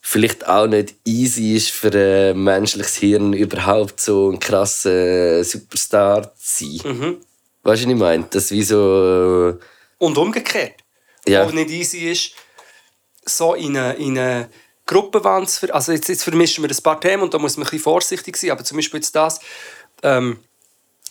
[0.00, 6.78] vielleicht auch nicht easy ist für ein menschliches Hirn überhaupt so ein krasser Superstar zu
[6.78, 6.80] sein.
[6.84, 7.16] Mhm.
[7.64, 8.26] Weißt du, was ich meine?
[8.30, 9.58] Das wie so.
[9.98, 10.74] Und umgekehrt.
[11.26, 11.44] Ja.
[11.44, 12.30] Auch nicht easy ist,
[13.24, 14.48] so in eine, in eine
[14.90, 17.64] Gruppenwand zu ver Also jetzt, jetzt vermischen wir ein paar Themen und da muss man
[17.66, 18.50] ein bisschen vorsichtig sein.
[18.50, 19.38] Aber zum Beispiel jetzt das,
[20.02, 20.38] ähm,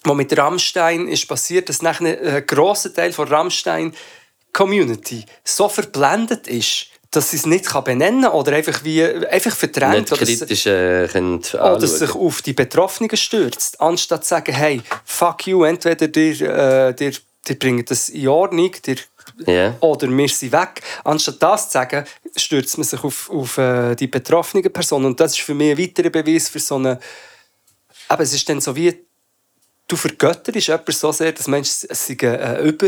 [0.03, 6.87] was mit Rammstein ist passiert, dass nachher ein grosser Teil der Rammstein-Community so verblendet ist,
[7.11, 10.11] dass sie es nicht kann benennen kann oder einfach, wie, einfach verdrängt.
[10.11, 14.81] nicht oder kritisch äh, können oder sich auf die Betroffenen stürzt, anstatt zu sagen, hey,
[15.05, 17.13] fuck you, entweder dir, äh, dir,
[17.47, 18.97] dir bringt das in Ordnung, dir,
[19.45, 19.75] Ja.
[19.79, 20.81] oder wir sind weg.
[21.03, 25.05] Anstatt das zu sagen, stürzt man sich auf, auf äh, die betroffenen Personen.
[25.05, 26.99] Und das ist für mich ein weiterer Beweis für so eine...
[28.07, 29.05] Aber es ist dann so wie,
[29.87, 32.87] du vergötterst jemanden so sehr, dass Mensch es äh, über...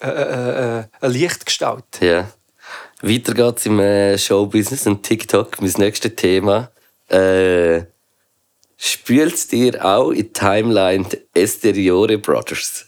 [0.00, 1.84] Äh, äh, äh, eine Lichtgestalt.
[2.00, 2.30] Ja.
[3.02, 3.78] Weiter geht's im
[4.16, 5.60] Showbusiness und TikTok.
[5.60, 6.70] Mein nächstes Thema.
[7.08, 7.82] Äh,
[8.76, 12.86] Spült's dir auch in Timeline die Esteriore Brothers?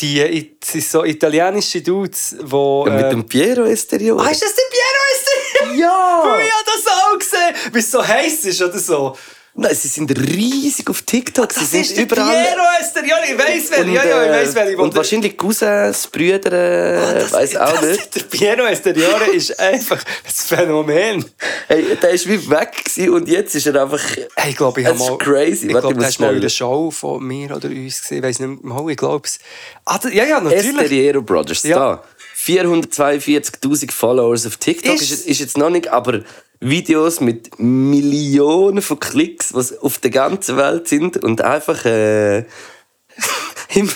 [0.00, 2.84] Die, so italienische Dudes, wo...
[2.84, 4.24] Mit äh, dem Piero Esteriore?
[4.24, 5.80] Ah, ist das der Piero Esteriore?
[5.80, 6.40] Ja!
[6.44, 9.16] Ich habe das auch gesehen, wie es so heiß ist oder so.
[9.56, 11.52] Nein, sie sind riesig auf TikTok.
[11.52, 12.44] Sie Das sind ist der überall.
[12.44, 14.72] Piero Esteriore, ich weiss welche, ja, ja, ich weiss welche.
[14.72, 18.14] äh, wo Und der- wahrscheinlich Cousins, Brüder, äh, Ah, weiß auch das- nicht.
[18.16, 21.24] Der Piero Esteriore ist einfach ein Phänomen.
[21.68, 22.72] Hey, der ist wie weg
[23.08, 24.02] und jetzt ist er einfach.
[24.34, 25.18] Hey, ich glaube, ich habe ist mal...
[25.18, 25.66] crazy.
[25.66, 28.18] Ich glaube, ich ist mal in der Show von mir oder uns gesehen.
[28.18, 29.38] Ich weiß nicht mehr, ich glaube es.
[29.84, 30.66] Ah, ja, ja, natürlich.
[30.66, 31.76] Esteriero Brothers, Ja.
[31.78, 32.04] da.
[32.46, 36.20] 442.000 Followers auf TikTok Ist- ist, ist jetzt noch nicht, aber
[36.60, 42.38] Videos mit Millionen von Klicks, was auf der ganzen Welt sind und einfach äh,
[43.74, 43.92] immer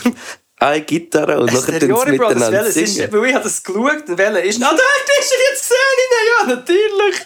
[0.57, 3.13] eine Gitarre und nachher tun sie Brothers, miteinander welches ist...
[3.13, 4.63] Weil ich habe das geschaut und welcher ist...
[4.63, 4.81] Ah, dort
[5.21, 5.77] ist er jetzt gesehen!
[6.41, 7.17] Ja, natürlich.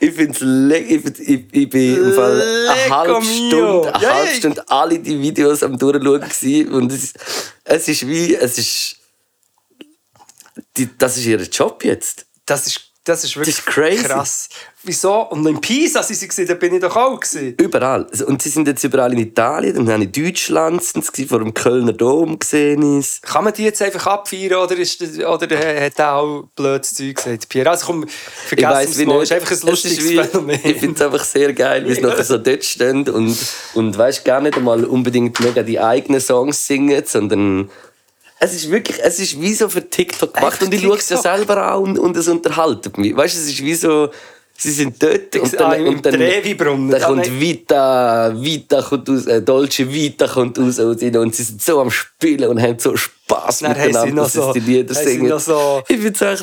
[0.00, 3.22] Ich find's le ich, ich, ich bin im Fall eine halbe.
[3.24, 4.34] Stunde, eine halbe.
[4.34, 7.12] Stunde alle die Videos am durchschauen und es,
[7.64, 8.96] es ist wie, es ist,
[10.78, 12.26] die, das ist ihr Job jetzt.
[12.46, 14.04] Das ist, das ist wirklich ist crazy.
[14.04, 14.48] krass.
[14.84, 15.22] Wieso?
[15.22, 17.18] Und in Pisa, ich sie gesehen da bin ich doch auch.
[17.18, 17.54] Gewesen.
[17.58, 18.06] Überall.
[18.10, 21.40] Also, Und sie sind jetzt überall in Italien, dann haben in Deutschland sind sie vor
[21.40, 22.98] dem Kölner Dom gesehen.
[22.98, 23.22] ist.
[23.22, 27.16] Kann man die jetzt einfach abfeiern oder, ist das, oder hat er auch blödes Zeug
[27.16, 27.48] gesagt?
[27.48, 28.10] Pierre, also komm, Ich
[28.48, 29.14] vergessen weiss es wie mal.
[29.20, 29.22] nicht.
[29.24, 30.60] Es ist einfach ein Es lustiges wie- Phänomen.
[30.62, 33.36] Ich finde es einfach sehr geil, wie sie nachher so dort stehen und,
[33.74, 37.68] und weißt gar nicht einmal unbedingt mega die eigenen Songs singen, sondern
[38.40, 41.08] es ist wirklich, es ist wie so für TikTok gemacht Echt und ich schaue es
[41.08, 43.16] ja selber an und, und es unterhaltet mich.
[43.16, 44.10] Weißt du, es ist wie so,
[44.56, 46.90] sie sind dort und Ah, dann, im und dann, Trevi-Brunnen.
[46.90, 47.40] dann Ah, kommt nein.
[47.40, 51.80] Vita, Vita kommt raus, äh, Dolce Vita kommt raus und sie- und sie sind so
[51.80, 55.38] am Spielen und haben so Spass Dann miteinander, dass sie so- die Lieder singen.
[55.38, 56.40] so ich finde es auch ist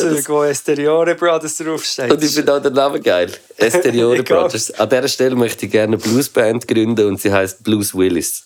[0.00, 2.10] schön, Anzüge, wo Esteriore Brothers draufsteht.
[2.12, 3.30] und ich finde auch den Namen geil.
[3.56, 4.22] Esteriore.
[4.22, 4.70] Brothers.
[4.78, 8.44] An dieser Stelle möchte ich gerne eine Bluesband gründen und sie heißt Blues Willis.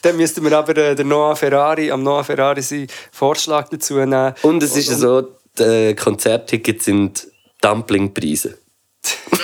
[0.02, 4.34] Dann müssten wir aber äh, der Noah Ferrari, am Noah Ferrari seinen Vorschlag dazu nehmen.
[4.42, 7.26] Und es ist so, die Konzerttickets sind
[7.60, 8.56] Dumplingpreise.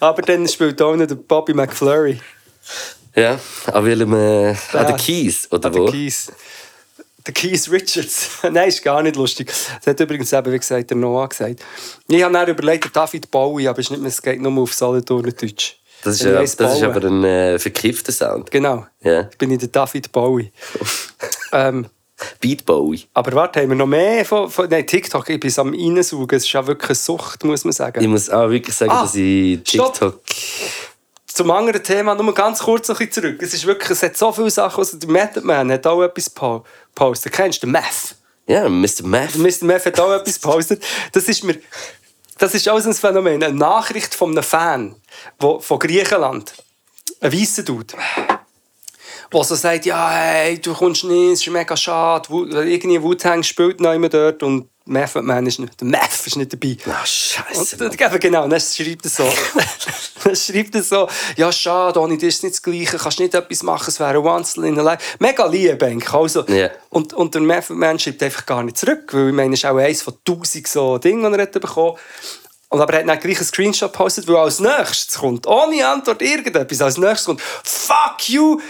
[0.00, 2.20] Aber dann spielt auch noch der Bobby McFlurry.
[3.16, 3.38] ja,
[3.72, 4.84] an welchem, äh, an Ja.
[4.84, 5.86] den Keys, oder Der wo?
[5.86, 6.32] Keith.
[7.26, 8.28] Der Keith Richards.
[8.50, 9.48] Nein, ist gar nicht lustig.
[9.78, 11.60] Das hat übrigens eben, wie gesagt, der Noah gesagt.
[12.06, 14.72] Ich habe dann überlegt, David Bowie, aber es, ist nicht mehr, es geht nur auf
[14.72, 15.76] Solothurner Deutsch.
[16.02, 18.50] Das ist, ja, das ist aber ein äh, verkiffter Sound.
[18.50, 18.86] Genau.
[19.02, 19.28] Ja.
[19.30, 20.52] Ich bin in der David Bowie.
[21.52, 21.86] ähm,
[22.40, 23.06] Beat Bowie.
[23.14, 26.36] aber warte, haben wir noch mehr von, von Nein, TikTok, ich bin am Reinsaugen.
[26.36, 28.00] Es ist ja wirklich eine Sucht, muss man sagen.
[28.00, 29.92] Ich muss auch wirklich sagen, Ah, dass ich stopp.
[29.94, 30.20] TikTok...
[31.26, 33.42] Zum anderen Thema, nur ganz kurz noch ein bisschen zurück.
[33.42, 36.28] Es ist wirklich, es hat so viele Sachen, also der Method Man hat auch etwas
[36.30, 37.32] po- gepostet.
[37.32, 38.16] Kennst du den Meth?
[38.48, 39.04] Ja, Mr.
[39.04, 39.36] Math.
[39.36, 39.64] Mr.
[39.66, 40.82] Meth hat auch etwas gepostet.
[41.12, 41.54] Das ist mir,
[42.38, 43.42] das ist auch ein Phänomen.
[43.42, 44.96] Eine Nachricht von einem Fan
[45.38, 46.54] wo, von Griechenland.
[47.20, 47.94] Ein weißer Dude.
[49.32, 52.28] Der so sagt, ja, hey, du kommst nicht, es ist mega schade.
[52.32, 56.52] Irgendwie Wu-Tang spielt noch immer dort und Method Man ist nicht, der Meth ist nicht
[56.52, 56.76] dabei.
[56.86, 57.84] Ah, Scheiße.
[57.84, 59.32] Und, und, genau, dann schreibt er so.
[60.24, 63.62] dann schreibt er so, ja schade, ohne dich ist nicht das Gleiche, kannst nicht etwas
[63.62, 65.16] machen, es wäre once in a life.
[65.18, 66.12] Mega lieb, eigentlich.
[66.12, 66.70] Also, Ja.
[66.90, 69.66] und, und der Method Man schreibt einfach gar nicht zurück, weil ich meine, es ist
[69.66, 71.96] auch eins von tausend so Dingen, die er hat bekommen
[72.70, 76.20] und aber er hat dann gleich einen Screenshot gepostet, weil als nächstes kommt, ohne Antwort
[76.20, 78.60] irgendetwas, als nächstes kommt, fuck you,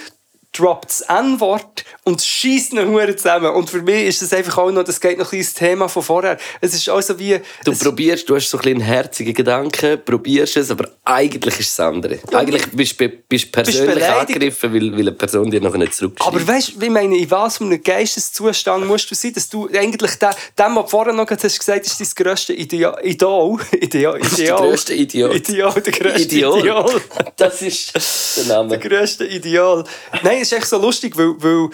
[0.53, 3.53] droppt das N-Wort und schießt ihn Huren zusammen.
[3.55, 6.03] Und für mich ist das einfach auch noch, das geht noch ein ins Thema von
[6.03, 6.37] vorher.
[6.61, 7.39] Es ist auch so wie...
[7.65, 11.69] Du probierst, du hast so ein bisschen einen herzigen Gedanken, probierst es, aber eigentlich ist
[11.71, 12.19] es das andere.
[12.33, 14.19] eigentlich bist du bist persönlich beleidigt.
[14.21, 16.35] angegriffen, weil, weil eine Person dir noch nicht zurückschreibt.
[16.35, 19.69] Aber weißt du, ich meine, in was für einem Geisteszustand musst du sein, dass du
[19.69, 23.59] eigentlich dem, dem was du vorher noch gerade hast gesagt ist dein grösste Idea- Idol.
[23.81, 24.19] Idol.
[24.21, 24.59] ist der Ideal.
[24.61, 25.35] grösste Idiot.
[25.35, 26.59] Ideal, der grösste Ideal.
[26.59, 27.01] Ideal.
[27.37, 27.93] Das ist
[28.37, 28.77] der Name.
[28.77, 29.85] Der grösste Ideal.
[30.23, 31.71] Nein, ist echt so lustig, weil, weil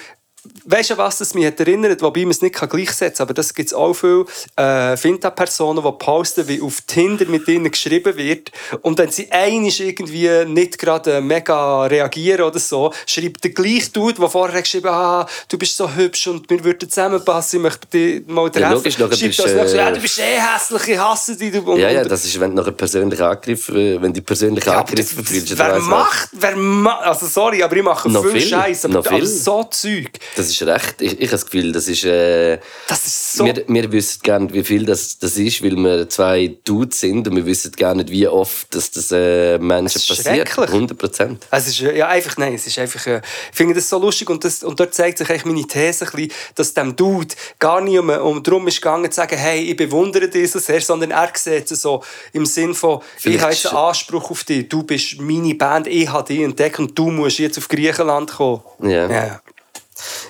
[0.64, 3.34] weißt du, was das mich hat erinnert, wobei man es nicht kann gleichsetzen kann, aber
[3.34, 4.24] das gibt es auch viele
[4.56, 8.50] äh, Finta-Personen, die posten, wie auf Tinder mit ihnen geschrieben wird
[8.82, 14.20] und wenn sie einig irgendwie nicht gerade mega reagieren oder so, schreibt der gleiche Dude,
[14.20, 17.86] der vorher geschrieben hat, ah, du bist so hübsch und wir würden zusammenpassen, ich möchte
[17.88, 18.72] dich mal treffen.
[18.72, 21.52] logisch, nachher schreibt bist, nächstes, äh, ja, du bist eh hässlich, ich hasse dich.
[21.52, 24.24] Du, und, Ja, ja, das ist, wenn du nachher persönlich angegriffen, äh, wenn du dich
[24.24, 25.50] persönlich Ja, das, angegriffen fühlst.
[25.52, 28.94] das, wer macht, wer ma also sorry, aber ich mache Noch viel viel, Scheiß, aber,
[28.94, 31.00] noch aber so Zeug, Das ist recht.
[31.00, 32.04] Ich, ich habe das Gefühl, das ist.
[32.04, 33.44] Äh, das ist so...
[33.44, 37.28] wir, wir wissen gar nicht, wie viel das, das ist, weil wir zwei Dudes sind
[37.28, 40.48] und wir wissen gar nicht, wie oft dass das äh, Menschen Es ist passiert.
[40.48, 40.70] schrecklich.
[40.70, 41.46] 100 Prozent.
[41.50, 43.20] Es ist, äh, ja, einfach, nein, es ist einfach, äh,
[43.50, 46.10] ich finde das so lustig und, das, und dort zeigt sich eigentlich meine These ein
[46.12, 49.76] bisschen, dass dem Dude gar nicht um, um darum ist gegangen zu sagen, hey, ich
[49.76, 53.52] bewundere dich so sehr, sondern er sieht es so im Sinn von, ich Vielleicht habe
[53.52, 57.10] jetzt einen Anspruch auf dich, du bist meine Band, ich habe dich entdeckt und du
[57.10, 58.62] musst jetzt auf Griechenland kommen.
[58.82, 59.08] Ja.
[59.10, 59.40] Ja,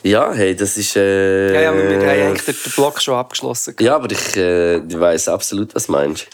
[0.03, 0.97] Ja, hey, das ist.
[0.97, 3.75] Äh, ja, ja wir, wir haben eigentlich den Block schon abgeschlossen.
[3.81, 6.27] Ja, aber ich, äh, ich weiß absolut, was du meinst.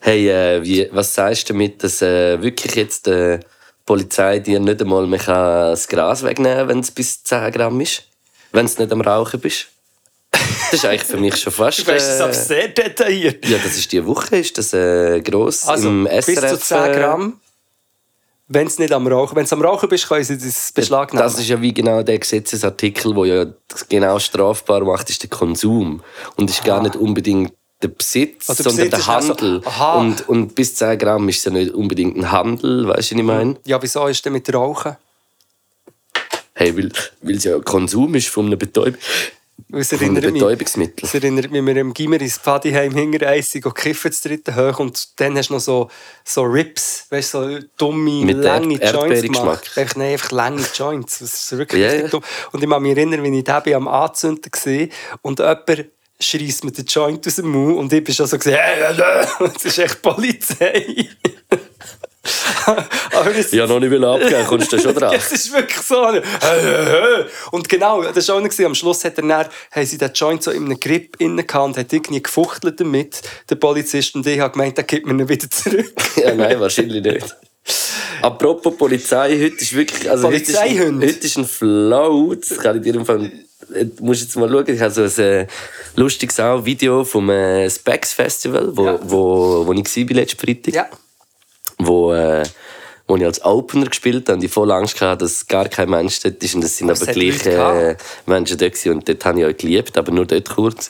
[0.00, 3.44] Hey, äh, wie, was sagst du damit, dass äh, wirklich jetzt äh, die
[3.84, 7.80] Polizei dir nicht einmal mehr kann das Gras wegnehmen kann, wenn es bis 10 Gramm
[7.80, 8.04] ist?
[8.52, 9.66] Wenn du nicht am Rauchen bist?
[10.30, 11.80] Das ist eigentlich für mich schon fast.
[11.80, 13.46] Du weißt das Äh, sehr detailliert.
[13.46, 16.50] ja, das ist diese Woche, ist das äh, gross Also, im bis SRF.
[16.52, 17.40] zu 10 äh, Gramm.
[18.48, 21.24] Wenn es nicht am Rauchen Wenn es am Rauchen bist, können sie das beschlagnahmen.
[21.24, 23.46] Das ist ja wie genau der Gesetzesartikel, wo ja
[23.88, 26.02] genau strafbar macht, ist der Konsum.
[26.36, 27.52] Und ist gar nicht unbedingt
[27.82, 29.62] der Besitz, der sondern Besitz der Handel.
[29.64, 29.94] Aha.
[29.94, 33.20] und, und bis 10 Gramm ist es ja nicht unbedingt ein Handel, weißt du, was
[33.20, 33.56] ich meine?
[33.64, 34.96] ja, wieso ist denn mit Rauchen?
[36.54, 38.94] Hey, weil, es ja Konsum ist von einem, Betäub
[39.74, 41.06] Es erinnert mich, Betäubungsmittel.
[41.06, 45.36] es erinnert mich, wir im Gimmer ins Pfadiheim hingereist, kiffen das dritte hoch und dann
[45.38, 45.90] hast du noch so,
[46.24, 49.70] so Rips, weißt du, so dumme, Mit lange Erd- Joints gemacht.
[49.76, 51.20] Einfach, nein, einfach lange Joints.
[51.20, 52.08] Das ist wirklich richtig ja.
[52.08, 52.22] dumm.
[52.52, 54.88] Und ich kann mich erinnern, wie ich den am Anzünden war
[55.22, 55.86] und jemand
[56.20, 58.94] schreist mir den Joint aus dem Mund und ich bin schon so gesehen, hey,
[59.38, 61.08] das ist echt Polizei.
[63.50, 65.14] Ja, noch nicht will abgeben, kommst du schon dran.
[65.14, 66.06] es ist wirklich so.
[67.50, 68.66] Und genau, das war auch gewesen.
[68.66, 71.64] am Schluss hat er dann, haben sie den Joint so in einem Grip innen gehabt
[71.66, 74.14] und hat irgendwie gefuchtelt damit, der Polizist.
[74.14, 75.92] Und ich habe gemeint, der gibt mir ihn wieder zurück.
[76.16, 77.36] ja, nein, wahrscheinlich nicht.
[78.22, 80.08] Apropos Polizei, heute ist wirklich.
[80.10, 81.02] Also ein, Polizeihund.
[81.02, 82.34] heute ist ein Flow.
[82.34, 83.30] Das kann ich dir im Fall.
[83.68, 84.68] Du musst jetzt mal schauen.
[84.68, 85.46] Ich habe so ein äh,
[85.96, 88.98] lustiges Video vom äh, Specs Festival, wo, Ja.
[89.02, 90.74] wo, wo ich war letzten Freitag.
[90.74, 90.86] Ja.
[91.86, 92.44] Wo, äh,
[93.06, 96.20] wo ich als Opener gespielt habe und ich voll Angst hatte, dass gar kein Mensch
[96.20, 96.54] dort ist.
[96.54, 97.96] Und es sind Aber aber gleich äh.
[98.26, 98.92] Menschen dort gewesen.
[98.92, 100.88] Und dort habe ich euch geliebt, aber nur dort kurz.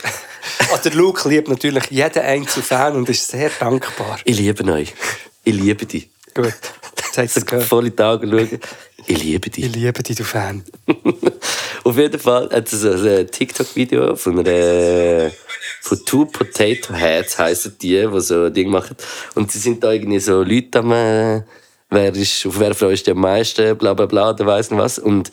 [0.71, 4.19] Also der Luke liebt natürlich jeden einzelnen Fan und ist sehr dankbar.
[4.25, 4.93] Ich liebe euch.
[5.45, 6.09] Ich liebe dich.
[6.35, 6.55] Gut,
[7.17, 7.65] es gehört.
[7.65, 8.61] Voll in die Augen schauen.
[9.07, 9.65] Ich liebe dich.
[9.65, 10.65] Ich liebe dich, du Fan.
[11.85, 15.31] Auf jeden Fall hat es ein TikTok-Video von einer
[15.81, 18.97] von Two Potato Heads heissen die, die so ein Ding machen.
[19.35, 21.43] Und sie sind da irgendwie so Leute am, äh,
[21.91, 24.99] wer ist, auf wer freust du am meisten, bla bla bla, oder weiss nicht was.
[24.99, 25.33] Und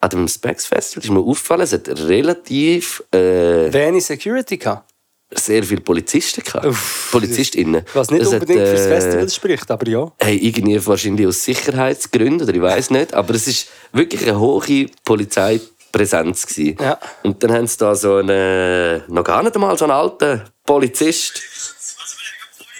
[0.00, 4.92] an dem Specs Festival ist mir aufgefallen, es hat relativ äh, Wenig Security gehabt.
[5.30, 6.66] Sehr viele Polizisten gehabt.
[6.66, 7.84] Uff, PolizistInnen.
[7.94, 10.12] Was nicht Es hat, unbedingt fürs äh, Festival spricht, aber ja.
[10.18, 14.86] Hey, irgendwie wahrscheinlich aus Sicherheitsgründen oder ich weiß nicht, aber es ist wirklich eine hohe
[15.04, 16.78] Polizeipräsenz gewesen.
[16.80, 16.98] Ja.
[17.22, 21.42] Und dann haben sie da so einen, noch gar nicht einmal so einen alten Polizist.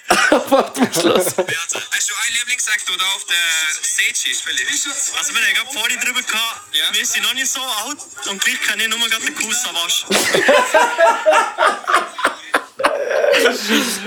[0.51, 1.27] Warte mal, Schluss.
[1.27, 3.37] Hast du einen Lieblingssektor da auf der
[3.83, 4.69] Stage ist, Philipp?
[4.71, 6.61] Also wir haben gerade vorhin drüber gehabt,
[6.93, 10.07] wir sind noch nicht so alt und gleich kenne ich nur gerade den Kuss Wasch.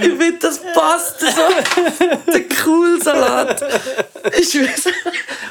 [0.01, 1.27] Ich finde, das passt so.
[3.05, 3.69] Der.
[4.37, 4.93] Ich schwör's.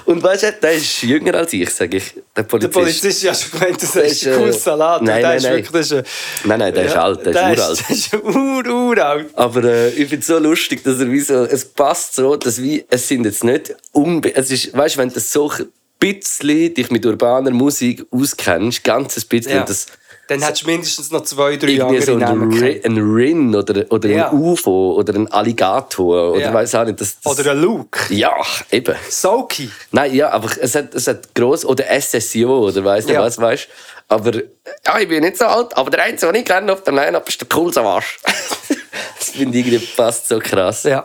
[0.04, 2.12] Und weißt du, der ist jünger als ich, sage ich.
[2.14, 2.72] Der Der Polizist.
[2.72, 5.02] Polizist ja schon gemeint, das Der ist ein äh, cooler Salat.
[5.02, 5.52] nein, nein, ist nein.
[5.54, 6.02] wirklich, ein,
[6.44, 7.84] Nein, nein, der ist alt, der, ist uralt.
[7.88, 9.30] Der ist ur, uralt.
[9.34, 12.61] Aber äh, ich finde es so lustig, dass er wie so, es passt so, dass
[12.62, 15.66] wie, es sind jetzt nicht unbe es ist, weißt du, wenn du so ein
[15.98, 19.61] bisschen dich mit urbaner Musik auskennst, ganz ein bisschen, Ja.
[19.61, 19.87] und das
[20.28, 22.84] Dann hättest du mindestens noch zwei, drei irgendwie so ein, Namen Ri gehabt.
[22.86, 24.30] ein Rin oder, oder Ja.
[24.30, 26.54] ein UFO oder ein Alligator oder Ja.
[26.54, 27.00] weiß auch nicht.
[27.00, 27.98] Das, das, Oder ein Luke.
[28.14, 28.32] ja,
[28.70, 28.94] eben.
[29.08, 29.70] Soki.
[29.90, 33.22] Nein, ja, aber es hat, es hat gross, oder SSIO oder weiss nicht Ja.
[33.22, 33.68] was, weißt
[34.10, 36.94] Aber, ja, ich bin nicht so alt, aber der Einzige, den ich kenne auf der
[36.94, 38.06] Line-Up, ist der Cool Savage.
[39.18, 40.84] das finde ich irgendwie passt so krass.
[40.84, 41.04] Ja.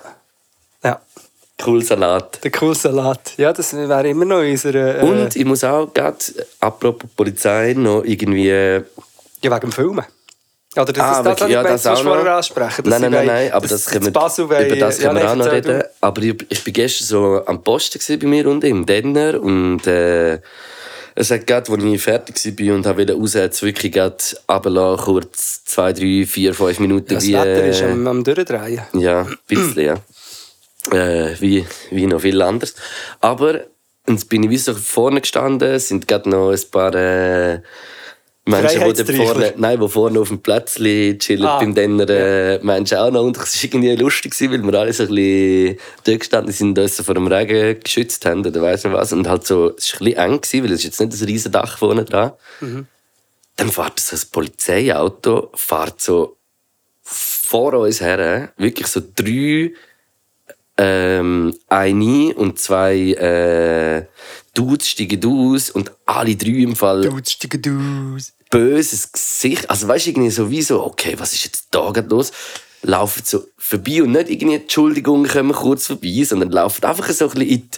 [0.84, 1.02] Ja.
[1.66, 2.44] Cool Salat.
[2.44, 3.34] Der cool Salat.
[3.38, 5.00] Ja, das wäre immer noch unsere.
[5.00, 6.18] Äh, Und ich muss auch gerade,
[6.60, 8.82] apropos Polizei, noch irgendwie.
[9.44, 10.06] Ja, wegen dem Filmen.
[10.76, 12.26] Oder das, Ah, das, das, wirklich, ja, ja, das das auch noch.
[12.26, 12.84] ansprechen.
[12.88, 15.24] Nein, nein, nein, nein, aber dass- das können wir, wollen- über das ja, können wir
[15.26, 15.80] nein, auch noch reden.
[15.80, 15.90] du.
[16.02, 20.40] Aber ich, ich bin gestern so am Posten bei mir unten im Denner und äh,
[21.16, 24.18] es hat gerade, als ich fertig war und wollte raus, hat es wirklich gerade
[24.50, 27.14] runtergelassen, kurz zwei, drei, vier, fünf Minuten.
[27.14, 28.82] Das wie, Wetter ist äh, am, am Durchdrehen.
[28.94, 29.96] ja, ein bisschen, ja.
[30.92, 32.74] Äh, wie, wie noch viel anderes.
[33.22, 33.60] Aber
[34.08, 37.60] jetzt bin ich wie so vorne gestanden, es sind gerade noch ein paar äh,
[38.46, 42.98] Menschen, die vorne, nein, die vorne auf dem Plätzchen chillen Ah, beim Denner äh, Menschen
[42.98, 43.24] auch noch.
[43.24, 47.00] Und es war irgendwie lustig, weil wir alle so ein bisschen dort gestanden sind, uns
[47.02, 49.14] vor dem Regen geschützt haben oder weiss nicht was.
[49.14, 51.26] Und halt so, es war ein bisschen eng, gewesen, weil es ist jetzt nicht ein
[51.26, 52.34] riesen Dach vorne dran.
[53.56, 56.36] Dann fährt so ein Polizeiauto, fährt so
[57.02, 59.72] vor uns her, wirklich so drei
[60.78, 64.06] ähm, eine und zwei äh,
[64.54, 68.34] Dudes steigen aus und alle drei im Fall Dudes, dicke Dudes.
[68.50, 69.70] böses Gesicht.
[69.70, 72.32] Also weißt du, irgendwie so wie so, okay, was ist jetzt da gerade los?
[72.82, 77.32] Laufen so vorbei und nicht irgendwie Entschuldigung, kommen kurz vorbei, sondern laufen einfach so ein
[77.32, 77.78] bisschen in die,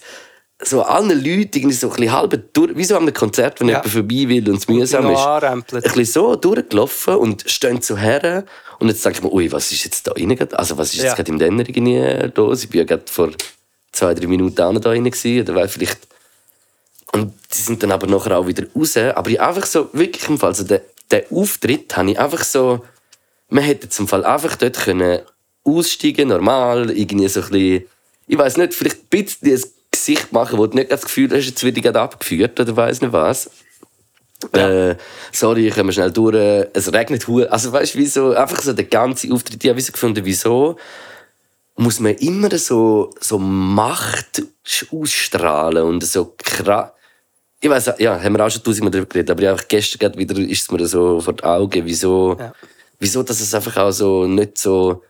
[0.63, 3.67] so allen Leuten irgendwie so ein bisschen halb durch, wie so an einem Konzert, wenn
[3.67, 3.75] Ja.
[3.84, 5.19] jemand vorbei will und es mühsam ist.
[5.75, 8.45] Ein bisschen so durchgelaufen und stehen so her
[8.86, 10.38] und jetzt denke ich mir, ui, was ist jetzt da rein?
[10.54, 11.13] Also was ist jetzt Ja.
[11.15, 12.63] gerade im Denner irgendwie los?
[12.63, 13.32] Ich bin ja gerade vor
[13.91, 16.00] zwei, drei Minuten auch noch da rein gewesen, oder weil vielleicht
[17.13, 18.95] und die sind dann aber nachher auch wieder raus.
[18.98, 22.84] Aber ich einfach so, wirklich im Fall, also den, den Auftritt habe ich einfach so,
[23.50, 25.21] man hätte zum Fall einfach dort können
[25.63, 27.86] aussteigen, normal, irgendwie so ein bisschen,
[28.28, 31.45] ich weiß nicht, vielleicht ein bisschen ein Gesicht machen, wo du nicht das Gefühl hast,
[31.45, 33.50] jetzt werde ich gerade abgeführt oder weiß nicht was.
[34.52, 34.95] Äh,
[35.32, 38.86] sorry, ich komme schnell durch, es regnet hu Also weißt du, wieso, einfach so der
[38.86, 40.76] ganze Auftritt, ich habe so gefunden, wieso
[41.78, 44.43] muss man immer so, so Macht
[44.91, 46.91] ausstrahlen und so krass.
[47.60, 50.38] Ich weiß, ja, haben wir auch schon tausendmal darüber geredet, aber einfach gestern gerade wieder
[50.38, 52.54] ist es mir so vor die Augen, wieso, Ja.
[53.00, 55.02] wieso, dass es einfach auch so nicht so,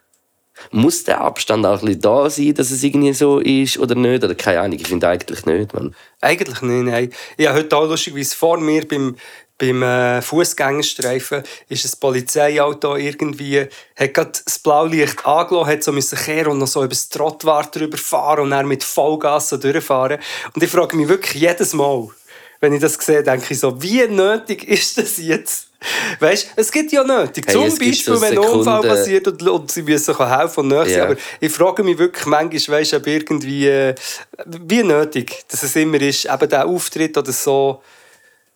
[0.72, 4.24] muss der Abstand auch ein bisschen da sein, dass es irgendwie so ist oder nicht?
[4.24, 5.96] Oder keine Ahnung, ich finde eigentlich nicht, man.
[6.22, 7.14] Eigentlich nicht, nein.
[7.38, 9.16] Ich habe heute auch lustigerweise vor mir beim,
[9.58, 16.18] beim äh, Fußgängerstreifen ist ein Polizeiauto irgendwie, hat gerade das Blaulicht angelassen, hat so müssen
[16.18, 20.20] kehren und noch so über das Trottwart drüber fahren und dann mit Vollgas so durchfahren.
[20.54, 22.10] Und ich frage mich wirklich jedes Mal,
[22.60, 25.65] wenn ich das sehe, denke ich so, wie nötig ist das jetzt?
[26.20, 27.46] Weißt es gibt ja nötig.
[27.48, 30.90] Hey, Zum Beispiel, so wenn ein Unfall passiert und, und sie müssen helfen und nahe.
[30.90, 31.04] Ja.
[31.04, 33.96] Aber ich frage mich wirklich manchmal, weißt, ob irgendwie, äh,
[34.46, 37.82] wie nötig dass es immer ist, eben der Auftritt oder so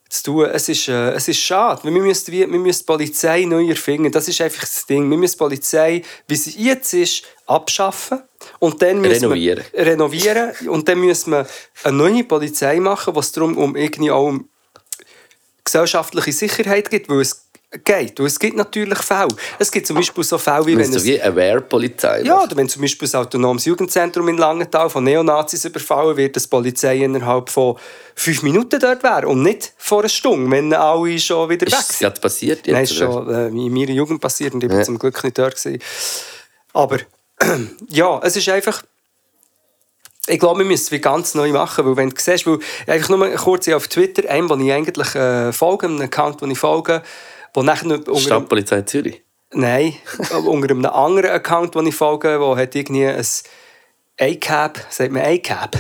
[0.10, 0.45] zu tun.
[0.51, 1.84] Es ist, äh, es ist schade.
[1.84, 4.12] Wir müssen, wir müssen die Polizei neu erfinden.
[4.12, 5.10] Das ist einfach das Ding.
[5.10, 8.23] Wir müssen die Polizei, wie sie jetzt ist, abschaffen.
[8.58, 9.63] Und dann müssen Renovieren.
[9.71, 10.51] Wir renovieren.
[10.67, 11.47] Und dann müssen wir
[11.84, 14.49] eine neue Polizei machen, was darum um irgendwie auch um
[15.71, 17.45] gesellschaftliche Sicherheit geht, weil es
[17.86, 18.19] geht.
[18.19, 19.27] Und es gibt natürlich Fälle.
[19.60, 21.03] Es gibt zum Beispiel so Fälle, wie wenn es...
[21.05, 22.23] wie Aware-Polizei.
[22.23, 26.43] Ja, oder wenn zum Beispiel das autonomes Jugendzentrum in Langenthal von Neonazis überfallen wird, dass
[26.43, 27.77] die Polizei innerhalb von
[28.15, 31.79] fünf Minuten dort wäre und nicht vor einer Stunde, wenn alle schon wieder weg Ist
[31.82, 32.08] es sind.
[32.08, 32.73] gerade passiert jetzt?
[32.73, 34.84] Nein, ist schon äh, in meiner Jugend passiert und ich war Ja.
[34.84, 35.55] zum Glück nicht dort.
[35.55, 35.79] Gewesen.
[36.73, 36.97] Aber
[37.88, 38.82] ja, es ist einfach...
[40.29, 43.29] Ich glaube, wir müssen es ganz neu machen, weil wenn du siehst, weil einfach nur
[43.31, 47.01] kurz auf Twitter, einem, den ich eigentlich äh, folge, einem Account, den ich folge,
[47.53, 49.21] wo nachher unter Stadtpolizei Zürich.
[49.51, 49.95] Nein,
[50.45, 53.25] unter einem anderen Account, den ich folge, der hat irgendwie ein
[54.19, 55.75] A-Cab, sagt man A-Cab?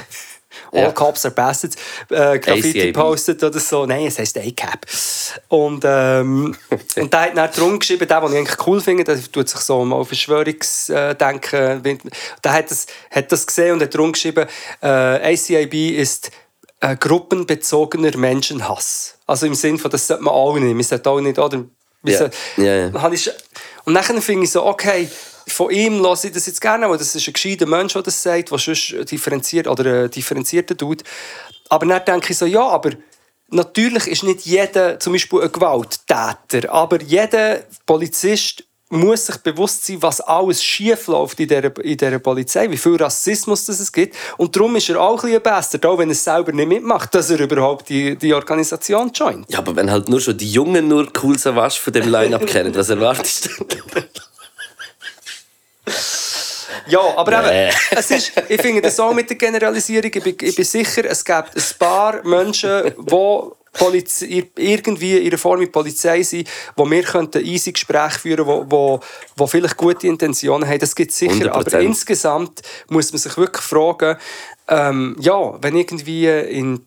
[0.71, 0.91] All Ja.
[0.91, 1.75] Cops are Bastards,
[2.09, 3.85] äh, Graffiti postet oder so.
[3.85, 4.85] Nein, es heisst A-Cab.
[5.47, 6.55] Und, ähm,
[6.95, 9.59] und der hat dann drum geschrieben, der, den ich eigentlich cool finde, der tut sich
[9.59, 12.11] so mal Verschwörungsdenken.
[12.43, 14.47] Der hat das, hat das gesehen und hat drum geschrieben,
[14.81, 16.31] äh, ACAB ist
[16.81, 19.15] äh, gruppenbezogener Menschenhass.
[19.27, 20.73] Also im Sinn von, das sollte man auch nicht.
[20.73, 21.65] Man sollte auch nicht, oder?
[22.03, 22.19] Wir Ja.
[22.19, 23.29] sollten- habe ich-
[23.85, 25.09] Und dann finde ich so, okay,
[25.51, 28.21] von ihm lasse ich das jetzt gerne, weil das ist ein gescheiter Mensch, der das
[28.21, 31.03] sagt, der sonst differenziert oder ein differenzierter tut.
[31.69, 32.91] Aber dann denke ich so, ja, aber
[33.49, 40.01] natürlich ist nicht jeder zum Beispiel ein Gewalttäter, aber jeder Polizist muss sich bewusst sein,
[40.01, 44.15] was alles schief läuft in dieser, in dieser Polizei, wie viel Rassismus das es gibt.
[44.37, 47.13] Und darum ist er auch ein bisschen Bastard, auch wenn er es selber nicht mitmacht,
[47.13, 49.45] dass er überhaupt die, die Organisation joint.
[49.49, 52.73] Ja, aber wenn halt nur schon die Jungen nur cool Savage von dem Line-Up kennen,
[52.73, 53.65] was erwartest du?
[56.87, 57.67] Ja, aber Nee.
[57.67, 61.05] eben, es ist, ich finde das auch mit der Generalisierung, ich bin, ich bin sicher,
[61.05, 66.89] es gibt ein paar Menschen, die Poliz irgendwie in einer Form mit Polizei sind, wo
[66.89, 68.99] wir könnten easy Gespräche führen wo, wo,
[69.35, 70.79] wo vielleicht gute Intentionen haben.
[70.79, 71.79] Das gibt es sicher, aber 100%.
[71.79, 74.17] insgesamt muss man sich wirklich fragen,
[74.67, 76.85] ähm, ja, wenn irgendwie in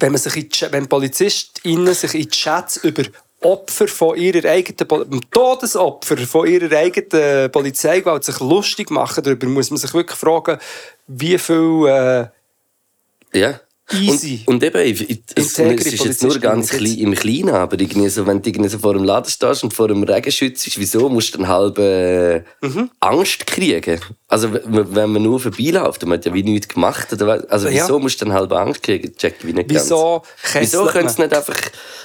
[0.00, 3.04] wenn man sich in, wenn PolizistInnen sich in Chats über
[3.40, 9.78] Opfer von ihrer eigenen Todesopfer von ihrer eigenen Polizeigewalt sich lustig machen, darüber muss man
[9.78, 10.58] sich wirklich fragen,
[11.06, 13.60] wie viel äh, Ja.
[13.92, 14.42] Easy.
[14.44, 18.08] Und, und eben, ich, ich, es, ist jetzt nur ganz klein, im Kleinen, aber irgendwie
[18.10, 21.08] so, wenn du irgendwie so vor dem Laden stehst und vor dem Regen schützt, wieso
[21.08, 22.90] musst du dann halb äh, Mhm.
[23.00, 23.98] Angst kriegen?
[24.28, 27.10] Also wenn man nur vorbeiläuft, man hat ja wie nichts gemacht.
[27.14, 27.84] Oder, also Ja.
[27.84, 29.16] wieso musst du dann halb Angst kriegen?
[29.16, 30.22] Check wie nicht Wieso
[30.52, 30.60] ganz.
[30.66, 31.56] Wieso können sie nicht einfach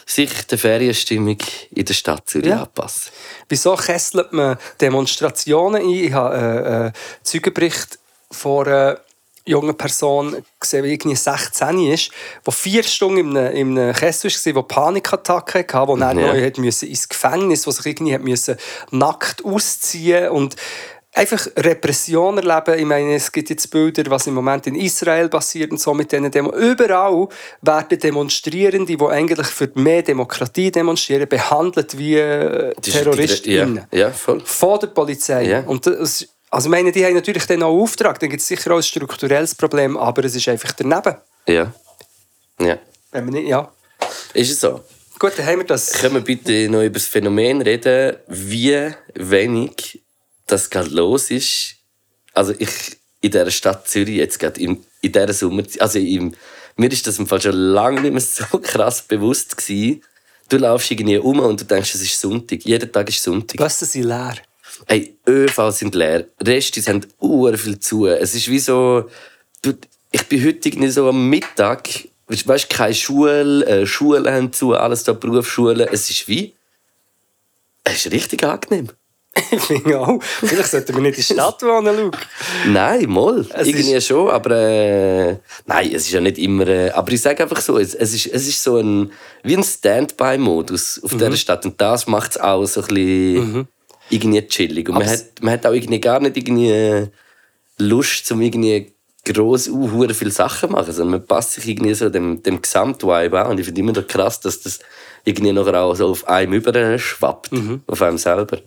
[0.06, 1.38] sich der Ferienstimmung
[1.72, 2.64] in der Stadt Zürich Ja.
[2.64, 3.12] anpassen?
[3.50, 5.90] Wieso kesselt man Demonstrationen ein?
[5.90, 6.92] Ich habe äh, äh,
[7.24, 8.00] Zeugenbericht
[8.32, 9.00] von einer
[9.46, 12.12] jungen Person gesehen, die irgendwie 16 ist,
[12.46, 16.34] die vier Stunden in einem, in Kessel war, die Panikattacke hatte, die dann Ja.
[16.34, 18.56] neu müssen ins Gefängnis, die sich irgendwie hat müssen
[18.91, 20.56] nackt ausziehen und
[21.14, 22.80] einfach Repression erleben.
[22.80, 26.12] Ich meine, es gibt jetzt Bilder, was im Moment in Israel passiert und so mit
[26.12, 26.52] diesen Demo.
[26.54, 27.28] Überall
[27.62, 33.86] werden Demonstrierende, die eigentlich für mehr Demokratie demonstrieren, behandelt wie TerroristInnen.
[33.91, 34.41] Ja, ja, voll.
[34.44, 35.44] Von der Polizei.
[35.44, 35.60] Ja.
[35.62, 38.72] Und das, also ich meine, die haben natürlich dann auch Auftrag, dann gibt es sicher
[38.72, 41.16] auch ein strukturelles Problem, aber es ist einfach daneben.
[41.47, 41.74] Ja.
[42.60, 42.78] Ja.
[43.12, 43.72] Wenn man nicht, ja.
[44.36, 44.82] Ist es so?
[45.18, 45.93] Gut, dann haben wir das.
[45.93, 50.04] Können wir bitte noch über das Phänomen reden, wie wenig
[50.45, 51.76] das gerade los ist?
[52.34, 56.36] Also ich in dieser Stadt Zürich jetzt gerade in, in dieser Sommer, also im,
[56.76, 60.04] mir ist das im Fall schon lange nicht mehr so krass bewusst gewesen.
[60.49, 62.64] Du laufst irgendwie um und du denkst, es ist Sonntag.
[62.64, 63.58] Jeden Tag ist Sonntag.
[63.58, 64.36] Bussen sind leer.
[64.88, 66.26] Ey, ÖV sind leer.
[66.42, 68.08] Restis haben uhr viel zu.
[68.08, 69.10] Es ist wie so,
[69.62, 69.74] du,
[70.12, 71.90] ich bin heute irgendwie so am Mittag,
[72.28, 75.88] weißt weißt, keine Schule, äh, Schulen haben zu, alles da Berufsschulen.
[75.92, 76.54] Es ist wie,
[77.84, 78.90] es ist richtig angenehm.
[79.52, 80.22] Ich finde auch.
[80.22, 82.20] Vielleicht sollten wir nicht in die Stadt wohnen, Luke.
[82.68, 83.46] Nein, mal.
[83.54, 86.68] Es Irgendwie schon, aber äh, nein, es ist ja nicht immer.
[86.68, 89.12] Äh, aber ich sage einfach so, es, es, ist, es ist so ein
[89.42, 93.68] wie ein Standby-Modus auf dieser Stadt und das macht es auch so ein bisschen
[94.10, 94.89] irgendwie chillig.
[94.89, 97.08] Und man hat, man hat auch irgendwie gar nicht irgendwie
[97.78, 98.93] Lust, zum irgendwie
[99.26, 103.41] gross uh, viele Sachen zu machen, sondern man passt sich irgendwie so dem, dem Gesamtvibe
[103.41, 103.51] an.
[103.51, 104.80] Und ich finde immer noch krass, dass das
[105.24, 107.49] irgendwie nachher auch so auf einem überschwappt,
[107.88, 108.60] auf einem selber.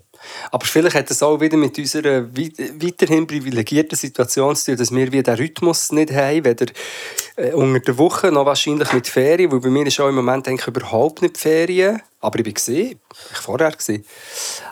[0.51, 4.91] Aber vielleicht hat es auch wieder mit unserer wei- weiterhin privilegierten Situation zu tun, dass
[4.91, 6.67] wir wie den Rhythmus nicht haben, weder
[7.37, 10.49] äh, unter der Woche noch wahrscheinlich mit Ferien, weil bei mir ist auch im Moment
[10.49, 12.01] eigentlich überhaupt nicht Ferien.
[12.27, 12.99] Aber ich bin gesehen,
[13.31, 14.05] ich war vorher gesehen.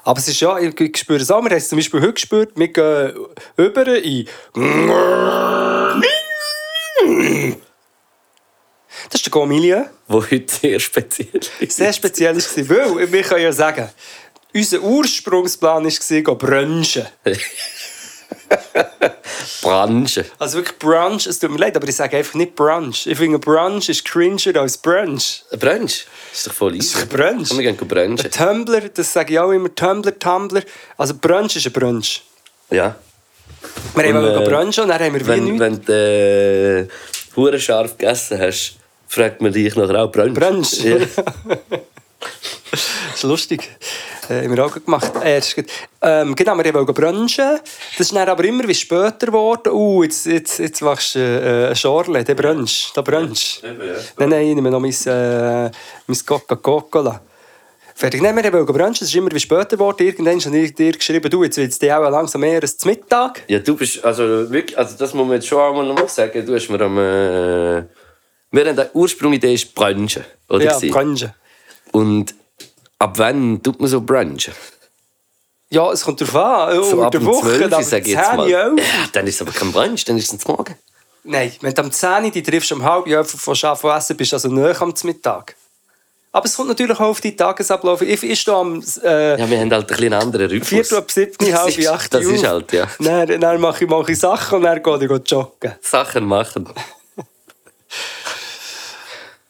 [0.03, 1.41] Aber es ist ja, ich, ich spüre es auch.
[1.41, 3.15] Wir haben es zum Beispiel heute gespürt, wir gehen
[3.57, 4.29] über in
[9.11, 9.89] das ist der Gomilie.
[10.09, 11.77] Wo heute sehr speziell ist.
[11.77, 13.89] Sehr speziell war, weil wir können ja sagen,
[14.53, 17.07] unser Ursprungsplan war, brunchen.
[19.62, 20.24] Branche.
[20.39, 23.07] Also wirklich Brunch, es tut mir leid, aber ich sage einfach nicht Brunch.
[23.07, 25.43] Ich finde, Brunch ist cringer als Brunch.
[25.51, 26.07] Ein Brunch?
[26.30, 26.97] Das ist doch voll easy.
[26.99, 27.49] ist ein Brunch.
[27.49, 28.20] Komm, wir gehen brunchen.
[28.20, 30.62] Ein Tumbler, das sage ich auch immer, Tumbler, Tumbler.
[30.97, 32.22] Also Brunch ist ein Brunch.
[32.70, 32.95] Ja.
[33.95, 35.61] Wir haben Und, wollen äh, brunchen und dann haben wir wie Wenn, nichts.
[35.61, 38.76] wenn du äh, hure scharf gegessen hast,
[39.09, 40.35] fragt man dich nachher auch Brunch.
[40.35, 40.85] Brunch.
[40.85, 40.97] Ja.
[42.75, 43.70] Das ist lustig.
[44.29, 45.12] Äh, haben wir auch gemacht.
[45.22, 45.66] Äh, das ist gut.
[46.03, 47.59] Ähm, genau, wir wollten brunchen.
[47.99, 49.72] Das ist dann aber immer wie später geworden.
[49.72, 52.93] Uh, jetzt, jetzt, jetzt machst du äh, ein Schorle, der Brunch.
[52.95, 53.61] Der Brunch.
[53.62, 55.70] Nein, nein, ich nehme noch mein, äh,
[56.07, 57.20] mein Coca-Cola.
[57.97, 58.22] Fertig.
[58.22, 58.95] Nein, wir wollten brunchen.
[58.95, 60.05] Das ist immer wie später geworden.
[60.05, 63.43] Irgendwann habe ich dir geschrieben, du, jetzt wird es dir auch langsam eher als Mittag.
[63.47, 66.45] ja, du bist, also wirklich, also das muss man jetzt schon einmal noch mal sagen,
[66.45, 67.85] du hast mir am, äh,
[68.51, 70.64] wir haben die Ursprungidee ist Brunchen, oder?
[70.64, 71.33] Ja, brunchen.
[71.93, 72.35] Und
[72.99, 74.55] ab wann tut man so Brunchen?
[75.71, 76.83] Ja, es kommt darauf an.
[76.83, 78.49] So Unter ab der Woche, 12, dann sag ich jetzt 10 mal.
[78.49, 78.71] Ja,
[79.13, 80.77] dann ist es aber kein Brunch, dann ist es Morgen.
[81.25, 84.33] Nein, wenn du am 10 Uhr die triffst, am halb Jahr von Schaffen essen, bist
[84.33, 85.57] du also näher am Mittag.
[86.33, 88.03] Aber es kommt natürlich auch auf die Tagesablauf.
[88.03, 90.69] Ich, ich stehe am äh, Ja, wir haben halt ein einen anderen Rhythmus.
[90.69, 92.89] Viertel ab 7, Das halb 8 Das ist halt, ja.
[92.99, 95.75] Dann, dann mache ich, mache ich Sachen und dann gehe ich joggen.
[95.81, 96.69] Sachen machen.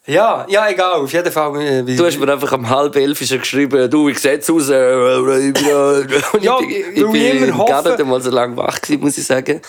[0.06, 1.62] Ja, ja, egal, auf jeden Fall.
[1.62, 4.68] äh, Du hast mir einfach am halb elf geschrieben, du, ich sehe aus.
[4.68, 8.80] Äh, ich bin, äh, Ja, ich ich ich bin gar nicht mal so lange wach
[8.80, 9.62] gewesen, muss ich sagen.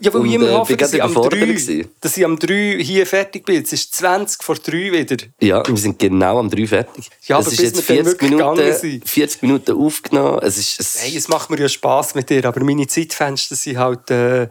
[0.00, 1.90] Ja, weil Und, ich immer äh, hoffe, dass ich, am überfordert 3, gewesen.
[2.00, 3.62] dass ich am 3 hier fertig bin.
[3.62, 5.16] Es ist 20 vor 3 wieder.
[5.40, 7.08] Ja, wir sind genau am 3 fertig.
[7.26, 9.08] Ja, es aber ist jetzt wir dann 40 wirklich gegangen Minuten, sind.
[9.08, 10.38] 40 Minuten aufgenommen.
[10.42, 13.78] Es ist, es Hey, es macht mir ja Spass mit dir, aber meine Zeitfenster sind
[13.78, 14.08] halt...
[14.10, 14.48] Äh,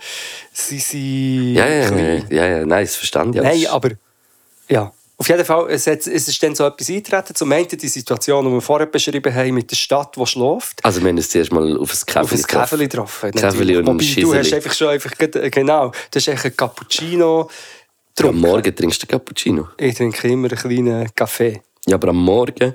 [0.52, 1.54] sie sind...
[1.54, 3.42] ja, ja, ja, ja, ja, nein, das verstand ich.
[3.42, 3.92] Nein, aber...
[4.68, 4.92] Ja.
[5.20, 7.34] Auf jeden Fall, es, hat, es ist dann so etwas eingetreten.
[7.34, 10.86] Zum einen die Situation, die wir vorher beschrieben haben, mit der Stadt, die schläft.
[10.86, 13.32] Also wir haben uns zuerst mal auf ein Auf Käfeli ein Käfeli getroffen.
[13.32, 14.38] Käfeli und ein Wobei, du Schisseli.
[14.38, 17.48] hast einfach schon einfach, äh, genau, du hast einen Cappuccino Am
[18.16, 18.40] getrunken.
[18.42, 19.70] Morgen trinkst du Cappuccino.
[19.78, 21.62] Ich trinke immer einen kleinen Kaffee.
[21.90, 22.74] Ja, aber am Morgen,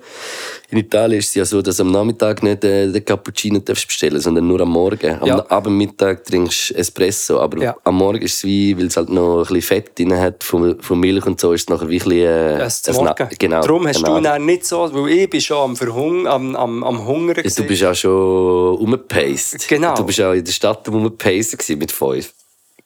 [0.70, 4.18] in Italien ist es ja so, dass am Nachmittag nicht äh, den Cappuccino darfst bestellen
[4.20, 5.20] sondern nur am Morgen.
[5.20, 5.36] Am Ja.
[5.40, 7.76] ab dem Mittag trinkst du Espresso, aber Ja.
[7.84, 10.80] am Morgen ist es wie, weil es halt noch ein bisschen Fett drin hat von,
[10.80, 12.26] von Milch und so, ist es nachher wie ein bisschen...
[12.26, 13.14] Äh, Das ein Na-.
[13.38, 13.60] Genau.
[13.60, 17.06] Darum hast du dann nicht so, weil ich bin schon am Verhung, am, am, am
[17.06, 17.44] Hungern.
[17.44, 19.68] Ja, Du bist auch schon rumgepaced.
[19.68, 19.94] Genau.
[19.94, 22.32] Du bist auch in der Stadt rumgepaced mit fünf.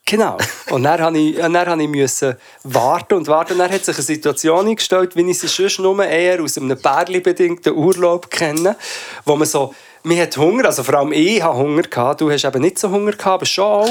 [0.08, 0.38] Genau.
[0.70, 3.54] Und dann habe ich, dann habe ich müssen warten und warten.
[3.54, 6.78] Und dann hat sich eine Situation eingestellt, wie ich sie sonst nur eher aus einem
[6.80, 8.76] Bärli-bedingten Urlaub kenne,
[9.24, 12.44] wo man so, man hat Hunger, also vor allem ich habe Hunger gehabt, du hast
[12.44, 13.88] eben nicht so Hunger gehabt, aber schon auch.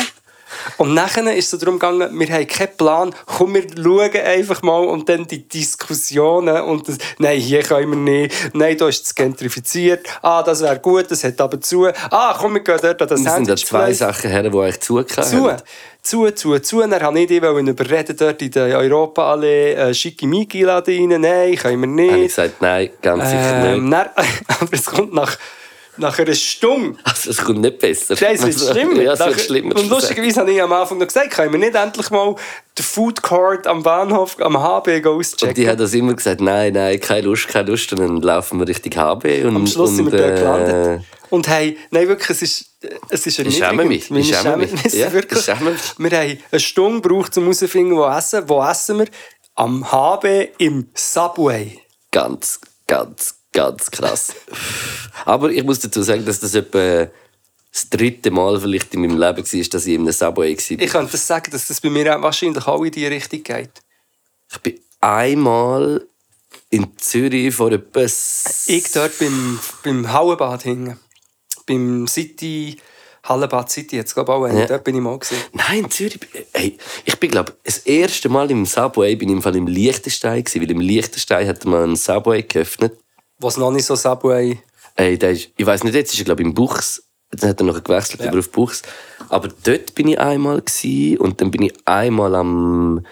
[0.77, 4.83] Und nachher ist es darum gegangen, wir haben keinen Plan, komm, wir schauen einfach mal
[4.85, 9.15] und dann die Diskussionen und das, nein, hier können wir nicht, nein, da ist es
[9.15, 13.07] gentrifiziert, ah, das wäre gut, das hat aber zu, ah, komm, wir gehen dort an
[13.07, 13.93] das Das sind ja zwei.
[13.93, 15.55] Sachen her, die eigentlich zugehört Zu,
[16.01, 16.79] zu, zu, zu.
[16.81, 20.83] Dann wollte ich dich überreden, dort in der Europaallee äh, Schickimicki rein.
[20.85, 22.35] Nein, können wir Habe ich nicht.
[22.35, 23.93] gesagt, nein, ganz sicher Ähm, nicht.
[23.93, 24.09] dann,
[24.59, 25.37] aber es kommt nach,
[25.97, 26.97] nach einer Stunde.
[27.03, 28.15] Also, es kommt nicht besser.
[28.21, 29.01] Nein, es wird Also, schlimmer.
[29.01, 29.75] Ja, es wird schlimmer.
[29.75, 32.35] Und lustigerweise habe ich am Anfang noch gesagt, können wir nicht endlich mal
[32.77, 35.53] den Food Court am Bahnhof, am HB gehen Und auschecken.
[35.53, 37.91] die hat das immer gesagt, nein, nein, keine Lust, keine Lust.
[37.93, 39.45] Und dann laufen wir Richtung HB.
[39.45, 41.05] Und, Am Schluss und, sind wir dort äh, gelandet.
[41.29, 42.65] Und hey, nein, wirklich, es ist,
[43.09, 44.11] es ist Ich schäme mich.
[44.11, 44.93] Wir Ich schäme mich.
[44.93, 45.81] Ja, wirklich, ich schäme mich.
[45.97, 48.43] wir haben eine Stunde gebraucht, um herauszufinden, wo essen.
[48.47, 49.07] Wo essen wir?
[49.55, 51.79] Am HB im Subway.
[52.11, 54.35] Ganz, ganz, ganz krass.
[55.25, 57.09] Aber ich muss dazu sagen, dass das etwa
[57.71, 59.53] das dritte Mal vielleicht in meinem Leben war, dass
[59.85, 60.79] ich in einem Subway war.
[60.79, 63.71] Ich könnte das sagen, dass das bei mir auch wahrscheinlich auch in die Richtung geht.
[64.51, 66.05] Ich bin einmal
[66.69, 68.05] in Zürich vor etwa...
[68.67, 70.99] Ich dort beim, beim Hallenbad hinten.
[71.65, 72.77] Beim City,
[73.23, 74.59] Hallenbad City, jetzt glaube ich auch einen.
[74.59, 74.67] Ja.
[74.67, 75.41] Dort bin ich mal gesehen.
[75.51, 76.19] Nein, in Zürich.
[76.53, 80.43] Ey, ich bin, glaube das erste Mal im Subway bin ich im Fall im Liechtenstein
[80.43, 82.97] gewesen, weil im Liechtenstein hat man einen Subway geöffnet.
[83.39, 84.59] Was noch nicht so Subway.
[84.95, 87.03] Ey, der ist, ich weiß nicht, jetzt ist er glaube ich im Buchs.
[87.31, 88.29] Dann hat er noch gewechselt Ja.
[88.29, 88.81] über auf Buchs.
[89.29, 93.05] Aber dort bin ich einmal gewesen, und dann bin ich einmal am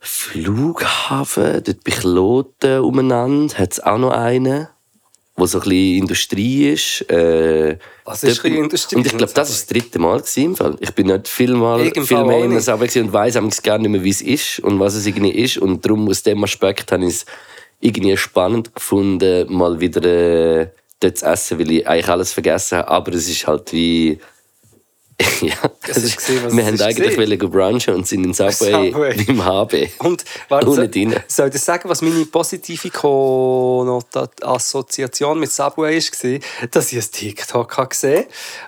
[0.00, 1.62] Flughafen.
[1.64, 3.56] Dort bin ich Loten umeinander.
[3.56, 4.68] Hat es auch noch einen,
[5.36, 7.08] wo so ein bisschen Industrie ist.
[7.10, 10.76] Äh, Was ist dort Industrie Und ich glaube, das war das dritte Mal im Fall.
[10.80, 13.78] Ich bin nicht viel, mal, Irgendwann viel mehr in der gewesen und weiss eigentlich gar
[13.78, 15.56] nicht mehr, wie es ist und was es irgendwie ist.
[15.56, 17.26] Und darum aus dem Aspekt habe ich es
[17.84, 20.68] irgendwie spannend gefunden, mal wieder äh,
[21.00, 22.88] dort zu essen, weil ich eigentlich alles vergessen habe.
[22.88, 24.18] Aber es ist halt wie...
[25.42, 25.54] ja,
[25.86, 27.16] Es ist gesehen, was wir haben eigentlich gesehen.
[27.18, 29.24] wollen go brunchen und sind in Subway, Subway.
[29.26, 29.88] beim HB.
[30.00, 30.74] Und warte, Ohne
[31.28, 32.90] soll, ich dir sagen, was meine positive
[34.42, 36.40] Assoziation mit Subway war?
[36.70, 38.24] Dass ich ein TikTok habe gesehen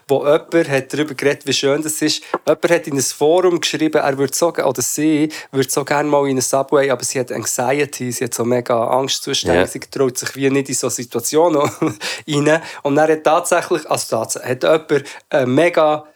[0.09, 2.23] wo jemand hat darüber geredet wie schön das ist.
[2.47, 6.29] Jemand hat in ein Forum geschrieben, er würde so, oder sie würde so gerne mal
[6.29, 9.67] in ein Subway, aber sie hat Anxiety, sie hat so mega Angstzustände, Ja.
[9.67, 11.61] sie traut sich wie nicht in so Situationen
[12.29, 12.63] rein.
[12.83, 16.07] Und dann hat tatsächlich, also tatsächlich, hat jemand eine mega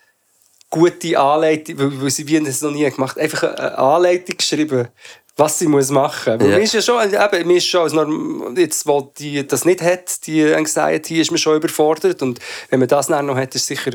[0.70, 4.88] gute Anleitung, weil, weil sie wie das noch nie gemacht einfach eine Anleitung geschrieben,
[5.36, 6.48] was sie muss machen muss.
[6.48, 6.56] Ja.
[6.56, 9.80] Mir ist ja schon, eben, mir ist schon als Norm, jetzt, wo die das nicht
[9.80, 12.22] hat, die Anxiety, ist man schon überfordert.
[12.22, 13.92] Und wenn man das dann noch hat, ist sicher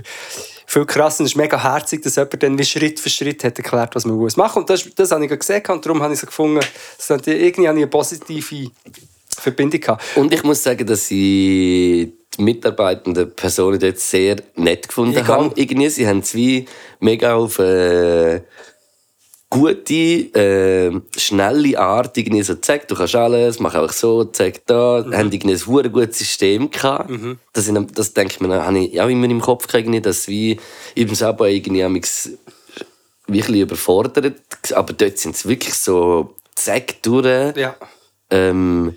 [0.66, 1.22] viel krasser.
[1.22, 4.06] Und es ist mega herzig, dass jemand dann wie Schritt für Schritt hat erklärt, was
[4.06, 4.64] man muss machen.
[4.64, 6.62] Und das, das habe ich gesehen und darum habe ich so gefunden,
[6.98, 8.72] dass irgendwie habe ich eine positive
[9.38, 10.04] Verbindung gehabt.
[10.16, 15.52] Und ich muss sagen, dass ich die mitarbeitenden Personen dort sehr nett gefunden Ich haben.
[15.56, 16.66] Irgendwie, sie haben wie
[17.00, 18.42] mega auf äh,
[19.50, 25.04] gute, äh, schnelle Art irgendwie so gezeigt, du kannst alles, mach auch so, zeig da.
[25.06, 25.16] Mhm.
[25.16, 27.10] Haben irgendwie ein verdammt gutes System gehabt.
[27.54, 30.60] Das, in, das denke ich mir, habe ich auch immer im Kopf gehabt, dass wie
[30.96, 31.84] im Subway irgendwie
[33.28, 34.36] wirklich überfordert,
[34.74, 37.56] aber dort sind es wirklich so zack durch.
[37.56, 37.76] Ja.
[38.30, 38.96] Ähm,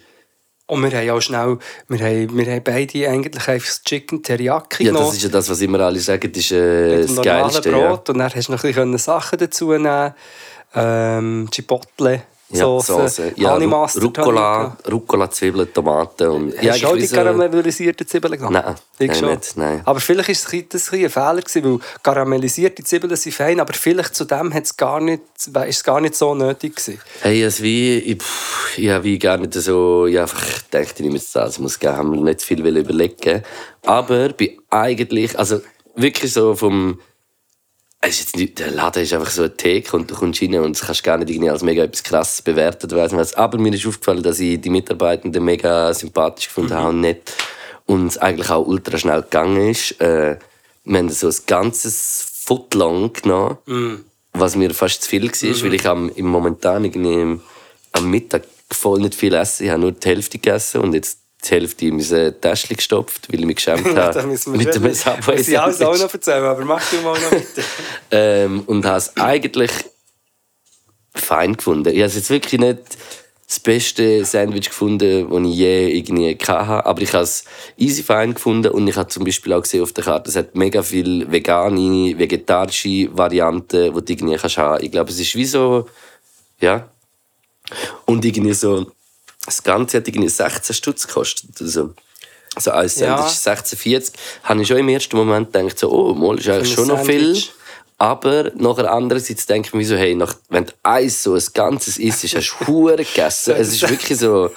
[0.69, 1.59] Und wir haben auch schnell,
[1.89, 5.49] wir haben, wir haben beide eigentlich einfach das Chicken Teriyaki Ja, das ist ja das,
[5.49, 7.73] was immer alle sagen, das ist äh, das Geilste.
[7.73, 8.11] Brot.
[8.11, 10.15] Und dann hast du noch ein bisschen Sachen dazu nehmen.
[10.75, 13.33] Ähm, Chipotle Ja, Soße, Soße.
[13.37, 16.55] Ja, Honey Ru- Mustard Rucola, ich Rucola, Zwiebeln, Tomaten und...
[16.57, 18.55] Hast du auch die karamellisierte Zwiebeln genommen?
[18.55, 19.31] Nein, ich nein, schon.
[19.31, 19.83] nicht, nein.
[19.85, 24.15] Aber vielleicht war das ein, ein Fehler, gewesen, weil karamellisierte Zwiebeln sind fein, aber vielleicht
[24.15, 27.01] zu dem gar nicht, ist es gar nicht so nötig gewesen.
[27.21, 31.01] Hey, also wie, ich, pff, ich habe wie gar nicht so, ich einfach gedacht, ich
[31.01, 33.43] nehme jetzt das, muss gehen, haben wir nicht zu viel überlegen.
[33.85, 35.61] Aber bin eigentlich, also
[35.97, 36.99] wirklich so vom,
[38.01, 40.55] es ist jetzt nicht, der Laden ist einfach so eine Theke und du kommst rein
[40.57, 43.35] und das kannst gar nicht irgendwie als mega etwas krasses nicht was.
[43.35, 47.33] Aber mir ist aufgefallen, dass ich die Mitarbeitenden mega sympathisch gefunden habe und nett
[47.87, 50.01] und es eigentlich auch ultra schnell gegangen ist.
[50.01, 50.39] Äh,
[50.85, 55.87] wir haben so ein ganzes Footlong genommen was mir fast zu viel war, weil ich
[55.87, 57.41] am, im momentan irgendwie
[57.93, 59.65] am Mittag voll nicht viel esse.
[59.65, 63.41] Ich habe nur die Hälfte gegessen und jetzt die Hälfte in mein Täschchen gestopft, weil
[63.41, 66.83] ich mich geschämt habe mit dem Subway muss ich alles auch noch erzählen, aber mach
[66.91, 67.63] du mal noch weiter.
[68.11, 69.71] ähm, Und habe es eigentlich
[71.15, 71.91] fein gefunden.
[71.91, 72.79] Ich habe es jetzt wirklich nicht
[73.47, 77.45] das beste Sandwich gefunden, das ich je irgendwie hatte, aber ich habe es
[77.79, 80.55] easy fein gefunden und ich habe zum Beispiel auch gesehen auf der Karte, es hat
[80.55, 84.85] mega viele vegane, vegetarische Varianten, die du irgendwie kannst haben.
[84.85, 85.89] Ich glaube, es ist wie so,
[86.61, 86.91] ja,
[88.05, 88.93] und irgendwie so,
[89.45, 91.51] das Ganze hat irgendwie 16 Stutz gekostet.
[91.61, 91.95] Also,
[92.59, 93.53] so ein Sandwich Ja.
[93.55, 94.13] 16,40.
[94.45, 97.41] Habe ich schon im ersten Moment gedacht, so, oh, mal ist eigentlich schon noch viel.
[97.99, 101.99] Aber nachher andererseits denke ich mir so, hey, nach, wenn du eins so ein ganzes
[101.99, 103.55] isst, hast du Huren gegessen.
[103.57, 104.51] es ist wirklich so,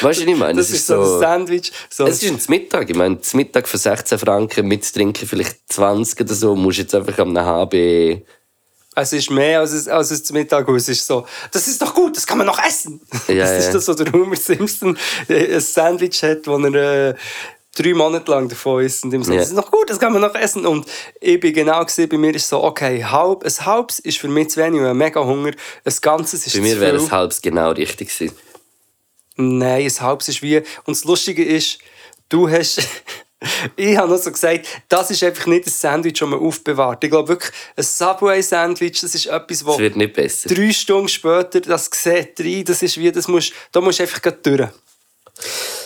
[0.00, 0.58] weißt du, was ich meine?
[0.58, 1.72] Das es ist so ein Sandwich.
[1.90, 2.88] So es ist ein Mittag.
[2.88, 6.82] Ich meine, zum Mittag für 16 Franken mit Trinken vielleicht 20 oder so, musst du
[6.82, 8.22] jetzt einfach am HB.
[9.00, 11.94] Es ist mehr als es, als es zum Mittag es ist so, das ist doch
[11.94, 13.00] gut, das kann man noch essen.
[13.28, 13.72] Ja, das ist ja.
[13.74, 14.96] das, wo der Homer Simpson
[15.28, 17.14] äh, ein Sandwich hat, wo er äh,
[17.76, 19.40] drei Monate lang davon isst und ihm sagt, Ja.
[19.40, 20.66] das ist noch gut, das kann man noch essen.
[20.66, 20.86] Und
[21.20, 24.50] ich bin genau gesehen, bei mir ist so, okay, halb, ein halbes ist für mich
[24.50, 25.52] zu wenig, ich habe mega Hunger,
[25.84, 27.06] ein ganzes ist Bei mir wäre viel.
[27.06, 28.36] es halbs genau richtig gewesen.
[29.36, 30.56] Nein, ein halbes ist wie.
[30.58, 31.78] Und das Lustige ist,
[32.28, 32.80] du hast.
[33.76, 37.04] ich habe noch so gesagt, das ist einfach nicht ein Sandwich, das man aufbewahrt.
[37.04, 40.48] Ich glaube wirklich, ein Subway-Sandwich, das ist etwas, wo Es wird nicht besser.
[40.48, 44.32] drei Stunden später das sieht rein, das ist wie, das musst, da musst du einfach
[44.42, 44.68] durch.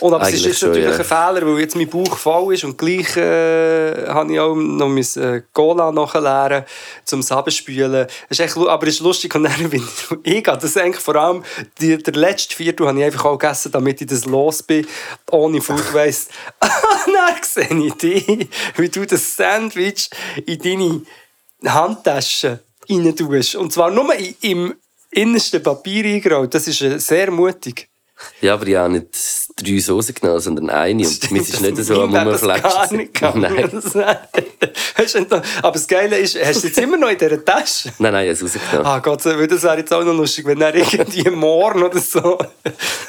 [0.02, 0.98] Und aber es ist schon, natürlich ja.
[0.98, 4.88] ein Fehler, weil jetzt mein Bauch voll ist und gleich äh, habe ich auch noch
[4.88, 6.64] mein äh, Cola nachleeren
[7.04, 8.08] zum Sabenspülen.
[8.28, 9.80] Es ist echt, aber es ist lustig und dann bin
[10.24, 11.44] ich, ich das eigentlich vor allem,
[11.80, 14.84] die, der letzte Viertel habe ich einfach auch gegessen, damit ich das los bin,
[15.30, 16.34] ohne Food Waste.
[16.60, 20.10] dann sehe ich dich, wie du das Sandwich
[20.44, 22.58] in deine Handtasche
[22.90, 23.54] rein tust.
[23.54, 24.74] Und zwar nur im
[25.12, 26.52] innersten Papier eingerollt.
[26.52, 27.88] Das ist äh, sehr mutig.
[28.40, 29.06] Ja, aber ich habe nicht
[29.56, 31.06] drei Soßen genommen, sondern eine.
[31.06, 33.82] Und mir ist nicht so am gegangen.
[33.94, 34.18] Nein.
[35.62, 37.92] Aber das Geile ist, hast du es jetzt immer noch in dieser Tasche?
[37.98, 38.86] Nein, nein, ich habe es rausgenommen.
[38.86, 41.98] Ah Gott, sei Dank, das wäre jetzt auch noch lustig, wenn er irgendwie morgen oder
[41.98, 42.38] so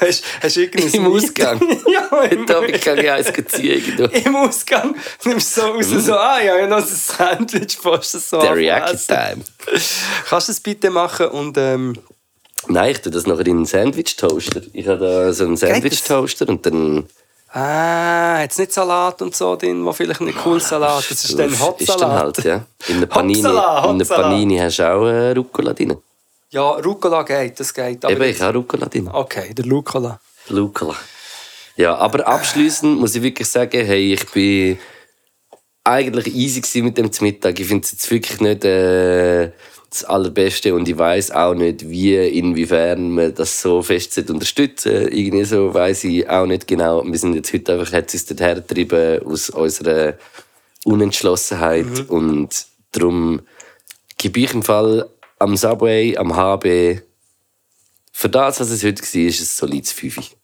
[0.00, 1.60] hast, hast irgendein Im Ausgang.
[1.92, 3.96] ja, im, Da habe ich keine ziehen.
[3.96, 4.04] du.
[4.04, 4.94] im Ausgang
[5.24, 8.90] nimmst du so raus, so, ah ja, ich habe noch ein Sandwich, fast so Teriyaki
[8.90, 9.06] anfassen.
[9.06, 9.44] Time.
[10.28, 11.94] Kannst du das bitte machen und ähm,
[12.68, 14.62] Nein, ich tue das nachher in einen Sandwich-Toaster.
[14.72, 15.56] Ich habe da so einen?
[15.56, 17.06] Sandwich-Toaster und dann...
[17.52, 21.50] ah, es nicht Salat und so drin, wo vielleicht nicht cool Salat, das ist dann
[21.52, 22.00] Ist Hotsalat.
[22.00, 22.64] dann halt, ja.
[22.88, 24.22] In einer Panini, Hotsalat, in Hotsalat.
[24.24, 25.96] Panini hast du auch äh, Rucola drin.
[26.50, 28.04] Ja, Rucola geht, das geht.
[28.04, 29.08] aber Eben, jetzt- ich habe Rucola drin.
[29.12, 30.20] Okay, der Rucola.
[30.50, 30.94] Rucola.
[31.76, 34.78] Ja, aber abschließend muss ich wirklich sagen, hey, ich bin
[35.84, 37.60] eigentlich easy gewesen mit dem Mittag.
[37.60, 39.52] Ich finde es jetzt wirklich nicht äh,
[39.90, 45.08] das Allerbeste und ich weiß auch nicht, wie, inwiefern man das so fest sollte unterstützen
[45.08, 47.04] Irgendwie so weiß ich auch nicht genau.
[47.04, 50.14] Wir sind jetzt heute einfach, hat es uns dorthin getrieben aus unserer
[50.84, 53.42] Unentschlossenheit und darum
[54.16, 55.08] gebe ich im Fall
[55.38, 57.02] am Subway, am HB,
[58.16, 60.36] für das, was es heute war, ist es ein solides 5.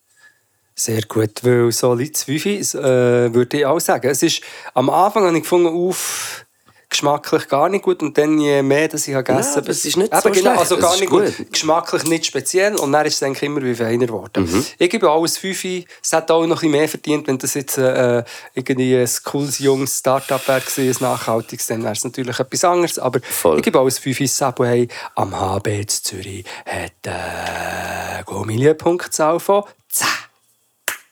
[0.80, 4.08] Sehr gut, weil so Litz 5 äh, würde ich auch sagen.
[4.08, 4.40] Es ist,
[4.72, 6.46] am Anfang habe ich gefunden, auf
[6.88, 9.98] geschmacklich gar nicht gut und dann je mehr, dass ich habe gegessen aber es ist
[9.98, 10.58] nicht Eben so genau, schlecht.
[10.58, 11.36] also gar nicht gut.
[11.36, 11.52] gut.
[11.52, 14.50] Geschmacklich nicht speziell und dann ist es eigentlich immer wie feiner geworden.
[14.50, 14.64] Mhm.
[14.78, 15.84] Ich gebe alles 5.
[16.02, 18.24] Es hat auch noch ein bisschen mehr verdient, wenn das jetzt äh,
[18.54, 22.98] irgendwie ein cooles, junges Start-up wäre ein nachhaltiges, dann wäre es natürlich etwas anderes.
[22.98, 23.58] Aber Voll.
[23.58, 24.28] ich gebe alles 5.
[24.30, 30.08] Subway am HB in Zürich hat äh, Gummilienpunktzahl von 10.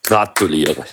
[0.09, 0.87] Gratuliere.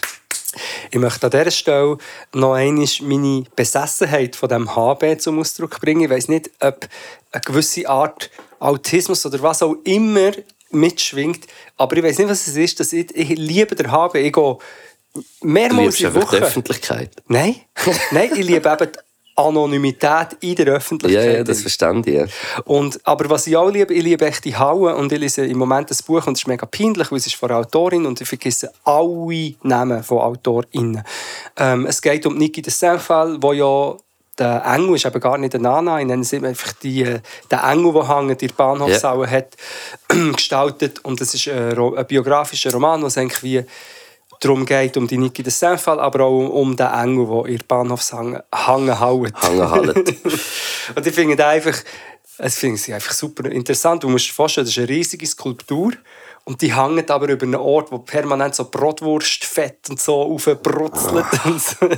[0.92, 1.98] Ich möchte an dieser Stelle
[2.34, 6.02] noch einmal meine Besessenheit von dem HB zum Ausdruck bringen.
[6.02, 6.86] Ich weiß nicht, ob
[7.32, 10.32] eine gewisse Art Autismus oder was auch immer
[10.70, 11.48] mitschwingt,
[11.78, 12.78] aber ich weiß nicht, was es ist.
[12.82, 14.16] Dass ich, ich liebe den HB.
[14.16, 14.58] Ich gehe
[15.42, 16.38] mehrmals in der die Woche.
[16.38, 17.12] Öffentlichkeit.
[17.30, 17.56] Nein,
[18.12, 18.92] nein, ich liebe eben
[19.36, 21.36] Anonymität in der Ja, Öffentlichkeit.
[21.38, 22.16] ja, das verstand ich.
[22.16, 22.26] Ja.
[22.66, 25.58] Und, aber was ich auch liebe, ich liebe echt die Hauen und ich lese im
[25.58, 28.20] Moment das Buch und es ist mega peinlich, weil es ist von einer Autorin und
[28.22, 31.04] ich vergesse alle Namen von AutorInnen.
[31.58, 33.96] Ähm, es geht um Niki de Saint-Fall, wo ja
[34.38, 37.20] der Engel ist eben gar nicht der Nana, ich nenne es einfach die, äh,
[37.50, 39.56] der Engel, der hängt in der Bahnhofshalle hat,
[40.36, 43.66] gestaltet und es ist ein, ein biografischer Roman, wo es eigentlich wie
[44.40, 47.98] darum geht, um die Niki de Saint-Fall, aber auch um, den Engel, der in der
[49.00, 49.34] hält.
[49.42, 49.98] Hangen halt.
[50.96, 51.78] Und ich finde das einfach,
[52.38, 54.04] es finde ich einfach super interessant.
[54.04, 55.94] Du musst dir vorstellen, das ist eine riesige Skulptur.
[56.48, 61.26] Und die hängt aber über einen Ort, wo permanent so Brotwurstfett und so aufbrutzelt.
[61.58, 61.90] So.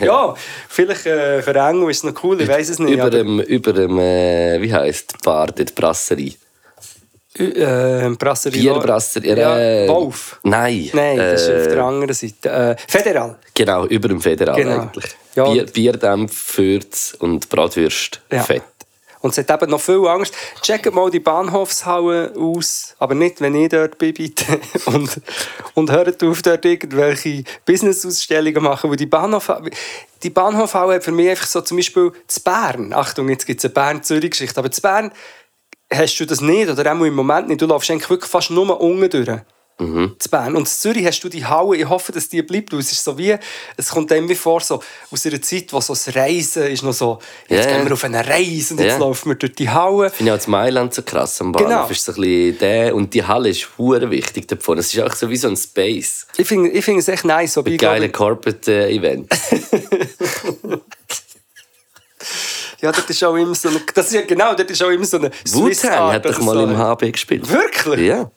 [0.04, 0.34] ja,
[0.68, 2.94] vielleicht äh, für Engel ist es noch cool, ich weiß es nicht.
[2.94, 6.32] über aber, dem, über dem äh, wie heisst die Bar, die Brasserie?
[7.34, 9.38] Äh, Brasserie Bierbrasserie.
[9.38, 10.40] Ja, äh, Wolf.
[10.42, 10.90] Nein.
[10.92, 12.48] Nein, das ist auf äh, der anderen Seite.
[12.48, 13.38] Äh, Federal.
[13.54, 14.82] Genau, über dem Federal Genau.
[14.82, 15.16] eigentlich.
[15.36, 15.44] Ja.
[15.44, 18.20] Bier, Bierdämpf, Fürz und Bratwürst.
[18.32, 18.42] Ja.
[18.42, 18.62] Fett.
[19.20, 20.34] Und es hat eben noch viel Angst.
[20.62, 24.44] Checkt mal die Bahnhofshalle aus, aber nicht, wenn ich dort bin, bitte.
[24.86, 25.20] Und,
[25.74, 29.52] und hört auf, dort irgendwelche Business-Ausstellungen machen, weil die Bahnhof,
[30.22, 32.94] die Bahnhofhalle hat für mich einfach so zum Beispiel zu Bern.
[32.94, 35.12] Achtung, jetzt gibt es eine Bern-Zürich-Geschichte, aber zu Bern
[35.92, 37.60] hast du das nicht, oder auch im Moment nicht.
[37.60, 39.40] Du läufst eigentlich wirklich fast nur unten durch.
[40.18, 40.56] Zu Bern.
[40.56, 43.02] Und in Zürich hast du die Halle, ich hoffe, dass die bleibt, weil es ist
[43.02, 43.34] so wie,
[43.78, 46.92] es kommt einem wie vor, so aus einer Zeit, wo so das Reisen ist noch
[46.92, 47.18] so,
[47.48, 50.10] jetzt Ja, gehen wir auf eine Reise und jetzt laufen wir durch die Halle.
[50.10, 51.70] finde ich auch in Mailand so krass am Bahnhof.
[51.70, 51.86] Genau.
[51.88, 54.76] Ist so ein bisschen der, und die Halle ist hure wichtig davon.
[54.76, 56.26] Es ist auch so wie so ein Space.
[56.36, 57.54] Ich finde ich finde es echt nice.
[57.54, 59.32] So, Ein geiles Corporate-Event.
[62.80, 65.04] ja, das ist auch immer so eine, das ist ja genau, das ist auch immer
[65.04, 66.62] so eine Swiss Wu-Tang hat doch mal so.
[66.64, 67.48] im HB gespielt.
[67.50, 68.06] Wirklich?
[68.06, 68.30] Ja.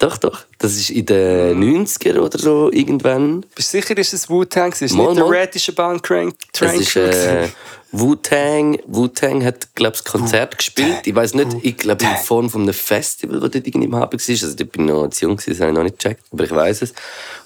[0.00, 0.46] Doch, doch.
[0.58, 3.44] Das ist in den 90er oder so irgendwann.
[3.54, 4.72] Bist du sicher, ist es Wu-Tang?
[4.72, 5.36] Es ist Mal, nicht der mal.
[5.36, 7.48] Rätische Bahn Train Das ist äh,
[7.92, 8.78] Wu-Tang.
[8.86, 11.02] Wu-Tang hat, glaube ich, das Konzert gespielt.
[11.04, 14.12] Ich weiß nicht, ich glaube in Form von einem Festival, das dort irgendwie im HB
[14.14, 14.28] war.
[14.28, 16.50] Also, dort bin ich noch zu jung, das habe ich noch nicht gecheckt, aber ich
[16.50, 16.94] weiß es.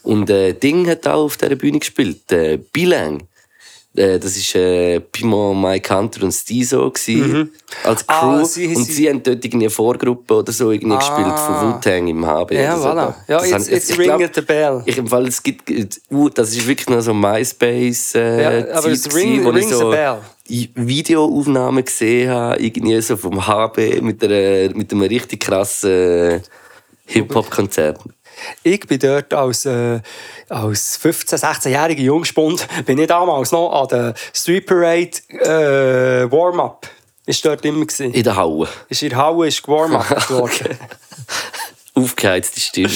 [0.05, 2.31] Und äh, Ding hat auch auf dieser Bühne gespielt.
[2.31, 3.27] Äh, Bilang.
[3.97, 7.53] Äh, das war äh, Pimon, Mike Hunter und Stizo gewesen,
[7.85, 8.15] als Crew.
[8.41, 11.75] Ah, sie- und sie- sie haben dort irgendwie eine Vorgruppe oder so irgendwie gespielt von
[11.75, 12.55] Wu-Tang im HB.
[12.55, 12.89] Ja, oder so.
[12.89, 13.15] voilà.
[13.29, 14.83] Ja, Das jetzt- jetzt ringt der Bell.
[14.87, 15.71] Ich Fall, es gibt,
[16.11, 20.19] uh, das ist wirklich noch so MySpace äh, Ja, aber es ring- rings so bell.
[20.75, 26.43] Videoaufnahmen gesehen habe, irgendwie so vom HB mit, einer, mit einem richtig krassen
[27.07, 27.99] Hip-Hop-Konzert.
[28.63, 30.01] Ich bin dort als, äh,
[30.49, 36.89] als 15-, 16-jähriger Jungspund, bin ich damals noch an der Street Parade äh, Warm-Up.
[37.27, 38.13] Ist dort immer gewesen.
[38.13, 38.69] In der Halle.
[38.89, 40.79] Ist in der Halle ist gewarm-up worden.
[41.95, 42.91] Aufgeheizte Stimme.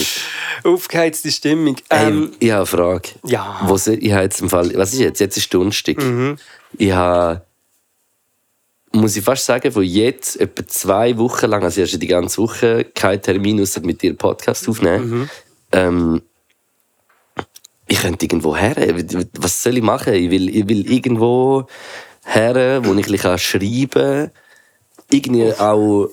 [0.64, 1.76] Aufgeheizte Stimmung.
[1.88, 3.08] Ähm, hey, ich habe eine Frage.
[3.24, 3.60] ja.
[3.64, 5.20] Wo se- ich habe jetzt im Fall, was ist jetzt?
[5.20, 5.96] Jetzt ist Donnerstag.
[6.76, 7.42] Ich habe,
[8.92, 12.84] muss ich fast sagen, von jetzt etwa zwei Wochen lang, also erst die ganze Woche,
[12.94, 15.30] kein Termin, außer mit dir einen Podcast aufnehmen.
[15.72, 16.22] Ähm,
[17.86, 18.76] ich könnte irgendwo her.
[19.38, 20.14] Was soll ich machen?
[20.14, 21.66] Ich will, ich will irgendwo
[22.24, 24.30] her, wo ich ein schreiben kann.
[25.10, 26.10] Irgendwie auch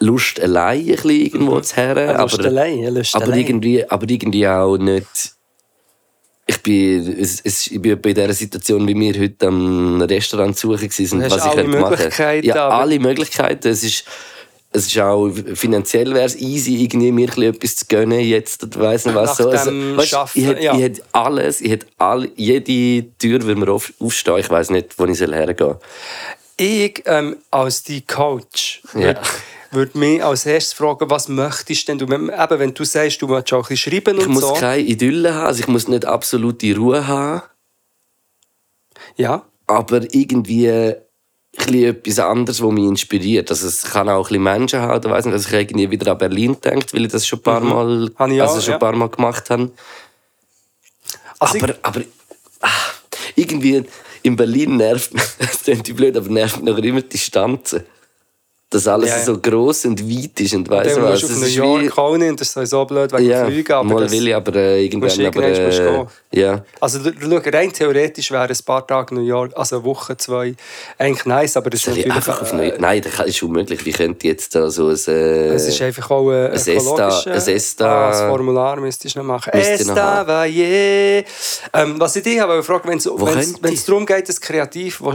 [0.00, 2.18] Lust allein ein bisschen irgendwo zu her.
[2.18, 3.40] Lust allein, Lust aber allein.
[3.40, 5.34] irgendwie, aber irgendwie auch nicht.
[6.50, 10.80] Ich bin, es, es, ich bin bei dieser Situation, wie wir heute am Restaurant suchen
[10.80, 11.90] waren, was ich alle könnte machen.
[11.90, 13.68] Möglichkeiten, Ja, alle Möglichkeiten.
[13.68, 14.04] Es ist,
[14.72, 19.04] es ist auch finanziell wäre es easy, irgendwie mir etwas zu gönnen jetzt oder weiss
[19.04, 19.38] nicht was.
[19.38, 19.50] Nach so.
[19.50, 20.74] Also, weißt, Schaffen, ich hätte, ja.
[20.74, 24.38] ich hätte alles, ich hätte all, jede Tür, will mir auf, aufstehen.
[24.38, 25.78] Ich weiß nicht, wo ich hergehen soll.
[26.56, 29.20] Ich ähm, als dein Coach Ja.
[29.70, 32.06] Würde würd mich als erstes fragen, was möchtest denn du?
[32.06, 34.54] Eben, wenn du sagst, du willst auch ein bisschen schreiben Ich und muss so.
[34.54, 37.42] keine Idylle haben, also ich muss nicht absolute Ruhe haben.
[39.16, 39.44] Ja.
[39.66, 40.96] aber irgendwie ein
[41.52, 43.50] bisschen etwas anderes, was mich inspiriert.
[43.50, 46.12] Also es kann auch ein bisschen Menschen haben, oder weiss nicht, dass ich irgendwie wieder
[46.12, 48.78] an Berlin denke, weil ich das schon ein paar Mal, Habe ich also schon ja.
[48.78, 49.70] paar Mal gemacht habe.
[51.38, 52.00] Also aber, aber
[52.60, 52.68] ah,
[53.34, 53.84] irgendwie
[54.22, 57.84] in Berlin nervt mich, das klingt blöd, aber nervt mich noch immer die Distanzen.
[58.70, 59.24] Dass alles ja.
[59.24, 60.94] so gross und weit ist und dann was.
[60.98, 63.72] musst du auf New ist York auch nicht, das ist sowieso blöd wegen dem Fliegen.
[63.72, 66.62] Aber mal das, will ich, aber äh, irgendwann, aber, äh, ja.
[66.78, 70.54] Also schau, rein theoretisch wäre ein paar Tage New York, also eine Woche, zwei,
[70.98, 72.12] eigentlich nice, aber das ist natürlich...
[72.12, 73.86] einfach auf äh, Nein, das ist unmöglich.
[73.86, 74.98] Wie könnte jetzt da so ein...
[75.06, 79.26] Äh, Es ist einfach auch ein ESTA- ein ESTA- Ah, das Formular müsstest du noch
[79.26, 79.50] machen.
[79.54, 80.28] Esta haben.
[80.28, 81.24] va je.
[81.72, 85.00] Ähm, was ich dich aber fragen, wenn es könnte wenn es darum geht, dass kreativ...
[85.00, 85.14] Wo,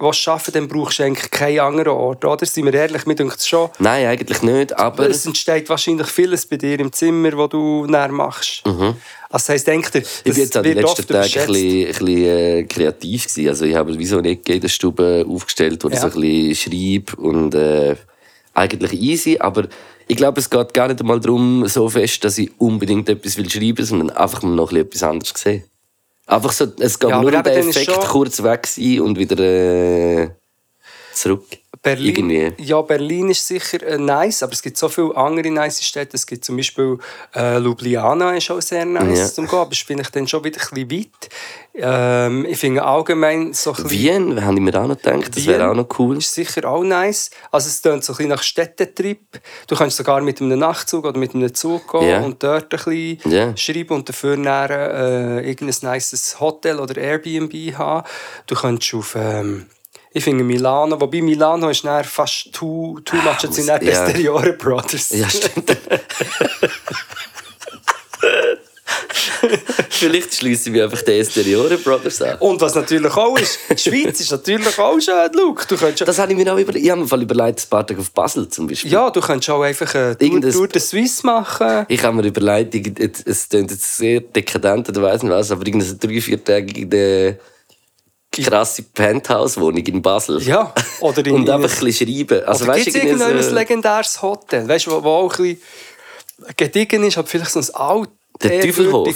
[0.00, 2.46] willst arbeiten dann brauchst du eigentlich keinen anderen Ort, oder?
[2.46, 3.70] Sind wir ehrlich, mir denkt schon.
[3.78, 5.08] Nein, eigentlich nicht, aber...
[5.08, 8.62] es entsteht wahrscheinlich vieles bei dir im Zimmer, das du näher machst.
[8.64, 8.94] Also
[9.30, 12.24] das heisst, denkt ihr, Ich war jetzt an den letzten Tagen ein bisschen, ein bisschen
[12.24, 13.24] äh, kreativ.
[13.28, 13.48] Gewesen.
[13.48, 16.00] Also ich habe wie so eine Ecke in der Stube aufgestellt, wo ich Ja.
[16.00, 17.94] so ein bisschen schreibe und äh,
[18.54, 19.68] eigentlich easy, aber
[20.08, 23.48] ich glaube, es geht gar nicht einmal darum, so fest, dass ich unbedingt etwas will
[23.48, 25.62] schreiben, sondern einfach mal noch ein bisschen etwas anderes sehen.
[26.30, 29.36] Einfach so, es geht Ja, nur um den Effekt, schon- kurz weg sein und wieder
[29.38, 30.30] äh,
[31.12, 31.44] zurück.
[31.82, 32.62] Berlin, Irgendwie.
[32.62, 36.14] ja, Berlin ist sicher äh, nice, aber es gibt so viele andere nice Städte.
[36.16, 36.98] Es gibt zum Beispiel
[37.34, 39.26] äh, Ljubljana, ist auch sehr nice Ja.
[39.28, 41.28] zum Gehen, aber das finde ich dann schon wieder ein bisschen weit.
[41.72, 43.90] Ähm, ich finde allgemein so ein bisschen...
[43.90, 46.18] Wien, habe ich mir auch noch gedacht, das wäre auch noch cool.
[46.18, 47.30] Ist sicher auch nice.
[47.50, 49.40] Also es klingt so ein bisschen nach Städtetrip.
[49.66, 52.20] Du kannst sogar mit einem Nachtzug oder mit einem Zug gehen Ja.
[52.20, 53.56] und dort ein bisschen Ja.
[53.56, 58.06] schreiben und dafür nachher, äh, irgendein nices Hotel oder Airbnb haben.
[58.46, 59.14] Du kannst auf...
[59.16, 59.66] Ähm,
[60.12, 64.08] ich finde Milano, wobei Milano ist nachher fast too, too much, jetzt sind dann ja.
[64.52, 65.10] Brothers.
[65.10, 65.76] Ja, stimmt.
[69.90, 72.38] Vielleicht schließen wir einfach den Esteriore Brothers an.
[72.38, 75.64] Und was natürlich auch ist, die Schweiz ist natürlich auch schön, Luke.
[75.68, 76.84] Du könntest, Das habe ich mir auch überlegt.
[76.84, 78.90] Ich habe mir voll überlegt, ein paar Tage auf Basel zum Beispiel.
[78.90, 81.84] ja, du könntest auch einfach eine Tour, Irgendes- Tour de Suisse machen.
[81.88, 82.92] Ich habe mir überlegt, ich-
[83.26, 87.38] es klingt jetzt sehr dekadent oder weiss nicht was, aber irgendeine drei, viertägige
[88.32, 90.40] krasse Penthouse-Wohnung in Basel.
[90.42, 92.44] Ja, oder in- Und in- einfach ein bisschen schreiben.
[92.44, 95.60] Also, Oder gibt es irgendein so- legendäres Hotel, weißt du, wo, wo auch ein bisschen
[96.56, 98.10] gediegen ist, aber vielleicht so ein alt,
[98.42, 99.14] Der Teufelhof.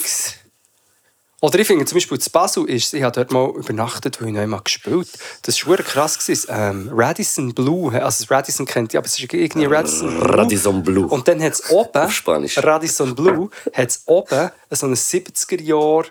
[1.41, 4.35] Oder ich finde zum Beispiel zu Basel ist, ich habe dort mal übernachtet, weil ich
[4.35, 5.09] noch einmal gespielt
[5.43, 6.19] Das war krass.
[6.19, 6.47] gewesen.
[6.51, 10.39] Ähm, Radisson Blue, also das Radisson kennt ihr, aber es ist irgendwie Radisson Blue.
[10.39, 11.07] Radisson Blue.
[11.07, 12.57] Und dann hat es oben, Spanisch.
[12.65, 16.05] Radisson Blue, hat es oben so ein 70er-Jahr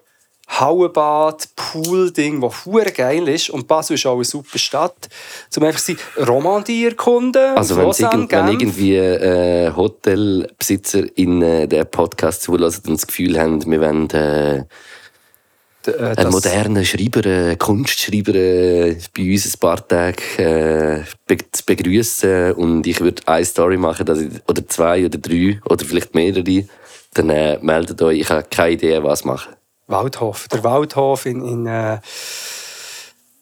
[0.59, 3.49] Hauenbad, Pool-Ding, das hure geil ist.
[3.49, 5.09] Und Basel ist auch eine super Stadt.
[5.49, 7.55] Zum einfach sein Romandie erkunden.
[7.55, 13.39] Also wenn, irgend, wenn irgendwie äh, Hotelbesitzer in äh, den Podcast zulassen und das Gefühl
[13.39, 14.63] haben, wir wollen äh,
[15.87, 22.53] äh, einen modernen Schreiber, äh, Kunstschreiber äh, bei uns ein paar Tage äh, be begrüßen
[22.53, 26.65] und ich würde eine Story machen, dass ich, oder zwei oder drei oder vielleicht mehrere,
[27.13, 29.53] dann äh, meldet euch, ich habe keine Idee, was machen.
[29.87, 30.47] Waldhof.
[30.49, 31.99] Der Waldhof in, in äh,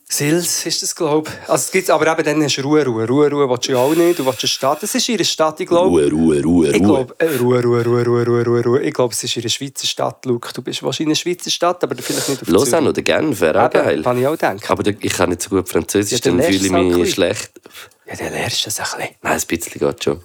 [0.10, 1.50] Sils ist das, glaube ich.
[1.50, 3.08] Also es gibt's, aber eben dann du Ruhe, Ruhe.
[3.08, 4.20] Ruhe, Ruhe willst du auch nicht.
[4.20, 4.84] Du willst eine Stadt.
[4.84, 5.90] Das ist ihre Stadt, ich glaube.
[5.90, 7.06] Ruhe, Ruhe, Ruhe, Ich Ruhe.
[7.06, 8.82] glaube, äh, Ruhe, Ruhe, Ruhe, Ruhe, Ruhe, Ruhe, Ruhe.
[8.82, 10.50] Ich glaube, es ist ihre Schweizer Stadt, Luke.
[10.54, 13.70] Du bist wahrscheinlich eine Schweizer Stadt, aber vielleicht nicht auf Lausanne oder Genf wäre auch
[13.70, 14.04] geil.
[14.04, 14.66] Kann ich auch denken.
[14.68, 17.52] Aber ich kann nicht so gut Französisch, Ja, dann fühle ich es ein mich schlecht.
[18.06, 19.16] Ja, dann lernst du das ein bisschen.
[19.22, 20.22] Nein, ein bisschen geht schon.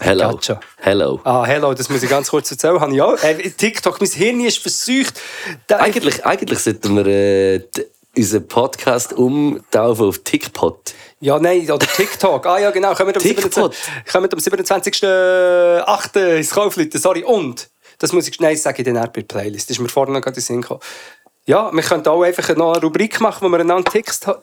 [0.00, 0.38] Hello.
[0.40, 0.58] Schon.
[0.78, 1.20] Hello.
[1.24, 2.80] Ah, hello, das muss ich ganz kurz erzählen.
[2.80, 3.22] Habe ich auch.
[3.22, 5.20] Äh, TikTok, mein Hirn ist verseucht.
[5.66, 7.60] Da- Eigentlich, eigentlich sollten wir äh,
[8.16, 10.80] unseren Podcast umtaufen auf TikTok.
[11.20, 12.46] Ja, nein, oder TikTok.
[12.46, 12.94] Ah ja, genau.
[12.94, 13.74] Kommen wir am TikTok.
[13.74, 14.10] 27.
[14.10, 16.36] Kommen wir am 27.08.
[16.38, 16.98] ins Kaufleute.
[16.98, 17.22] Sorry.
[17.22, 19.68] Und, das muss ich, nein, das sage ich dann auch bei der Playlist.
[19.68, 20.80] Das ist mir vorhin noch gerade in den Sinn gekommen.
[21.46, 23.90] Ja, wir könnten auch einfach noch eine Rubrik machen, wo wir einander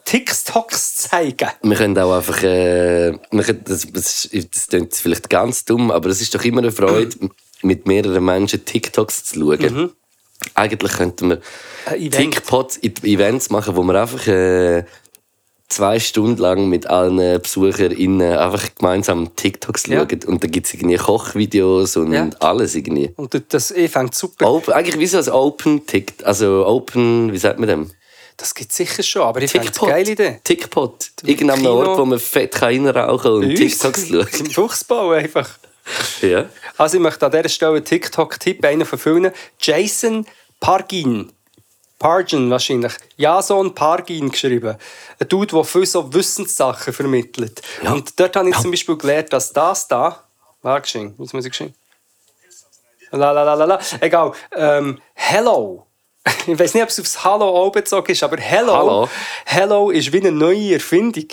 [0.03, 1.49] TikToks zeigen.
[1.61, 6.09] Wir können auch einfach, äh, wir können, das, das, das klingt vielleicht ganz dumm, aber
[6.09, 7.15] es ist doch immer eine Freude,
[7.61, 9.91] mit mehreren Menschen TikToks zu schauen.
[10.53, 11.41] Eigentlich könnten wir
[11.85, 12.33] Ein Event.
[12.33, 14.83] TikToks, Events machen, wo wir einfach äh,
[15.69, 19.99] zwei Stunden lang mit allen BesucherInnen einfach gemeinsam TikToks Ja.
[20.07, 20.19] schauen.
[20.25, 22.29] Und da gibt es irgendwie Kochvideos und Ja.
[22.39, 23.11] alles irgendwie.
[23.15, 24.49] Und das eh fängt super.
[24.49, 27.91] Open, eigentlich wie so ein Open Tick, also Open, wie sagt man dem?
[28.37, 30.39] Das gibt es sicher schon, aber ich finde es geile Idee.
[30.43, 31.09] Tickpot.
[31.23, 31.65] Irgendein.
[31.65, 33.55] Ort, wo man fett kann reinrauchen kann und.
[33.55, 34.27] TikToks schauen.
[34.39, 35.49] Im Fuchsbau einfach.
[36.21, 36.45] ja.
[36.77, 39.31] Also ich möchte an dieser Stelle einen TikTok-Tipp, einer von vielen.
[39.59, 40.25] Jason
[40.59, 41.31] Pargin.
[41.99, 42.93] Pargin wahrscheinlich.
[43.17, 44.77] Jason Pargin geschrieben.
[45.19, 47.61] Ein Dude, der viel so Wissenssachen vermittelt.
[47.83, 47.93] Ja.
[47.93, 50.23] Und dort habe ich zum Beispiel gelernt, dass das da...
[50.61, 51.15] War geschehen?
[51.17, 51.73] Jetzt muss ich geschehen.
[53.11, 53.79] La la la la la.
[54.01, 54.31] Egal.
[54.55, 55.85] Ähm, hello.
[56.45, 59.09] Ich weiß nicht, ob es aufs Hallo bezogen ist, aber Hello, Hallo.
[59.45, 61.27] Hello ist wie eine neue Erfindung.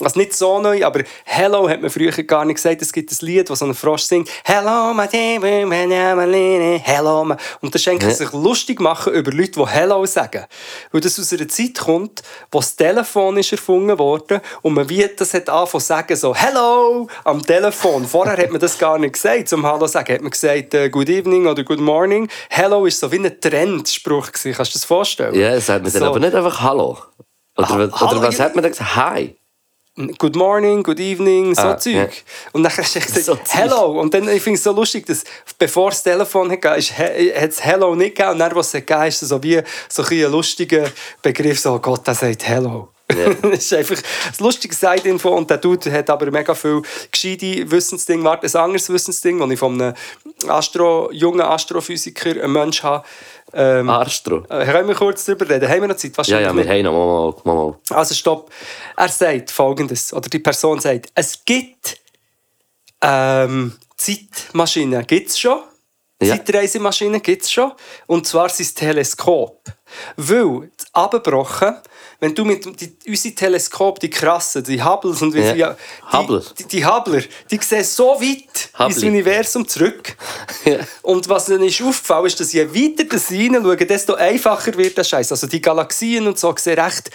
[0.00, 2.80] Also nicht so neu, aber Hello hat man früher gar nicht gesagt.
[2.82, 4.28] Es gibt ein Lied, das so ein Frosch singt.
[4.44, 7.24] Hello, my name, my name, Hello.
[7.24, 10.44] my-" Und das ist eigentlich sich lustig machen über Leute, die Hello sagen.
[10.92, 12.22] Weil das aus einer Zeit kommt,
[12.52, 17.08] wo das Telefon ist erfunden wurde und man wie das hat angefangen sagen, so Hello
[17.24, 18.06] am Telefon.
[18.06, 20.14] Vorher hat man das gar nicht gesagt, zum Hallo sagen.
[20.14, 22.28] Hat man gesagt äh, Good Evening oder Good Morning.
[22.50, 24.54] Hello ist so wie ein Trendspruch gewesen.
[24.54, 25.34] Kannst du dir das vorstellen?
[25.34, 26.04] Ja, hat man dann So.
[26.04, 26.98] aber nicht einfach Hallo.
[27.56, 28.44] Oder, Ha- oder was ja.
[28.44, 28.94] hat man dann gesagt?
[28.94, 29.34] Hi.
[30.18, 31.94] Good morning, good evening, so Ah, Zeug.
[31.94, 32.06] ja.
[32.52, 34.00] Und dann hast du gesagt, So hello.
[34.00, 35.24] Und dann ich finde es so lustig, dass
[35.58, 38.30] bevor das Telefon hat, hat es hello nicht gegeben.
[38.34, 40.88] Und dann, was es gegeben ist so wie so ein, lustiger
[41.20, 42.90] Begriff, so Gott, der sagt hello.
[43.42, 48.22] das ist einfach ein lustiges Side-Info und der Dude hat aber mega viel gescheite Wissensding.
[48.24, 49.94] Warte, ein anderes Wissensding, das ich von einem
[50.46, 53.04] Astro, jungen Astrophysiker, einem Mensch habe.
[53.52, 54.44] Ähm, Arstro.
[54.50, 55.68] äh, können wir kurz darüber reden?
[55.68, 56.12] Haben wir noch Zeit?
[56.26, 57.78] Ja, ja, wir haben noch mal, mal, mal.
[57.90, 58.50] Also stopp.
[58.96, 61.98] Er sagt folgendes, oder die Person sagt, es gibt
[63.00, 65.60] ähm, Zeitmaschinen, gibt es schon.
[66.20, 66.36] Ja.
[66.36, 67.72] Zeitreisemaschinen gibt es schon.
[68.06, 69.62] Und zwar es Teleskop.
[70.16, 71.76] Weil, das abgebrochen,
[72.20, 75.76] wenn du mit die, unsere Teleskop, die krassen, die Hubbles und wie Ja.
[76.12, 79.08] sie, die, die, die Hubler, die sehen so weit ins Hubble.
[79.08, 80.16] Universum zurück.
[80.64, 80.80] Ja.
[81.02, 84.98] Und was dann ist aufgefallen ist, dass je weiter das sie hineinschauen, desto einfacher wird
[84.98, 85.30] der Scheiß.
[85.30, 87.10] Also die Galaxien und so sehen recht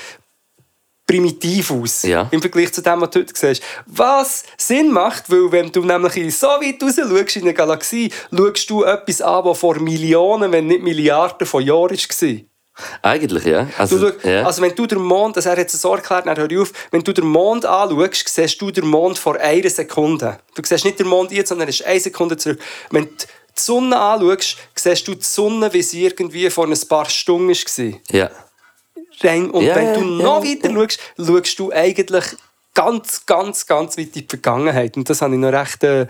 [1.06, 2.04] primitiv aus.
[2.04, 2.28] Ja.
[2.32, 3.62] Im Vergleich zu dem, was du heute siehst.
[3.86, 8.70] Was Sinn macht, weil wenn du nämlich so weit raus schaust in eine Galaxie, schaust
[8.70, 12.38] du etwas an, das vor Millionen, wenn nicht Milliarden von Jahren war.
[13.02, 13.64] Eigentlich, ja.
[13.64, 14.44] Du, Also, schau- ja.
[14.46, 16.72] Also wenn du den Mond, das er hat es so erklärt, dann hör ich auf,
[16.92, 20.40] wenn du den Mond anschaust, siehst du den Mond vor einer Sekunde.
[20.56, 22.60] Du siehst nicht den Mond jetzt, sondern er ist eine Sekunde zurück.
[22.90, 27.08] Wenn du die Sonne anschaust, siehst du die Sonne, wie sie irgendwie vor ein paar
[27.10, 28.00] Stunden war.
[28.12, 28.32] ja.
[29.22, 29.52] Rein.
[29.52, 30.50] Und Ja, wenn ja, du ja, noch ja.
[30.52, 32.26] weiter schaust, schaust du eigentlich
[32.74, 34.98] ganz, ganz, ganz weit in die Vergangenheit.
[34.98, 36.08] Und das habe ich noch recht äh,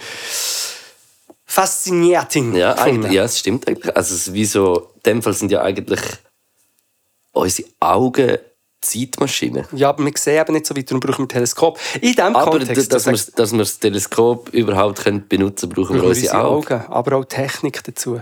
[1.45, 3.95] faszinierend Ja, eigentlich, ja, es stimmt eigentlich.
[3.95, 5.99] Also, es ist wie so, in dem Fall sind ja eigentlich
[7.33, 8.37] unsere Augen
[8.83, 9.65] Zeitmaschinen.
[9.71, 11.79] Ja, aber wir sehen eben nicht so weit, darum brauchen wir Teleskop.
[11.95, 15.69] In diesem Aber Kontext, dass, du wir, sagst, dass wir das Teleskop überhaupt können benutzen
[15.69, 16.81] können, brauchen wir unsere Augen.
[16.89, 18.21] aber auch Technik dazu.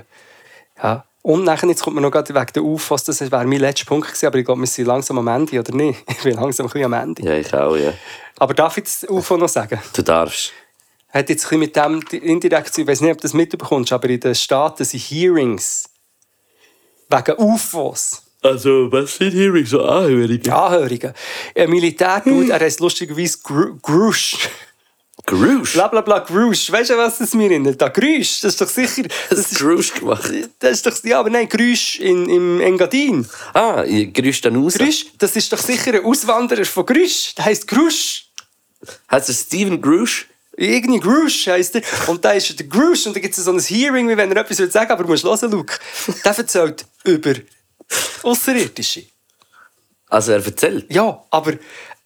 [0.82, 1.06] Ja.
[1.24, 4.08] Und nachher, jetzt kommt man noch gerade wegen der UFOs, das wäre mein letzter Punkt
[4.08, 6.04] gewesen, aber ich glaube, wir sind langsam am Ende, oder nicht?
[6.10, 7.24] Ich bin langsam ein bisschen am Ende.
[7.24, 7.94] Ja, ich auch, ja.
[8.38, 9.80] Aber darf ich das UFO noch sagen?
[9.94, 10.52] Du darfst.
[11.10, 14.10] hat jetzt ein bisschen mit dem indirekt, ich weiß nicht, ob du das mitbekommst, aber
[14.10, 15.90] in den Staaten sind Hearings
[17.08, 18.24] wegen UFOs.
[18.44, 20.50] Also, was sind hier so Anhörungen?
[20.50, 21.14] Anhörungen.
[21.56, 24.50] Ein Militär tut, er heißt lustigerweise Gru- Grusch.
[25.28, 25.74] Grusch.
[25.74, 26.72] Bla bla bla, Grusch.
[26.72, 27.80] Weißt du, was das mir erinnert?
[27.80, 29.04] Da Grusch, das ist doch sicher.
[29.30, 30.32] Das Das ist, Grusch gemacht.
[30.60, 33.28] das ist doch, ja, aber nein, Grusch in, im Engadin.
[33.54, 34.74] Ah, grüßt dann raus.
[34.80, 37.36] Grusch, das ist doch sicher ein Auswanderer von Grusch.
[37.36, 38.26] Der heißt Grusch.
[39.12, 40.28] Heißt es Steven Grusch?
[40.58, 41.84] Irgendwie Grusch heisst er.
[42.08, 44.38] Und da ist der Grusch und da gibt es so ein Hearing, wie wenn er
[44.42, 45.76] etwas will sagen aber du musst hören, Luke.
[46.26, 47.36] Der erzählt über
[48.24, 49.04] Außerirdische.
[50.08, 50.86] Also, er erzählt.
[50.94, 51.54] Ja, aber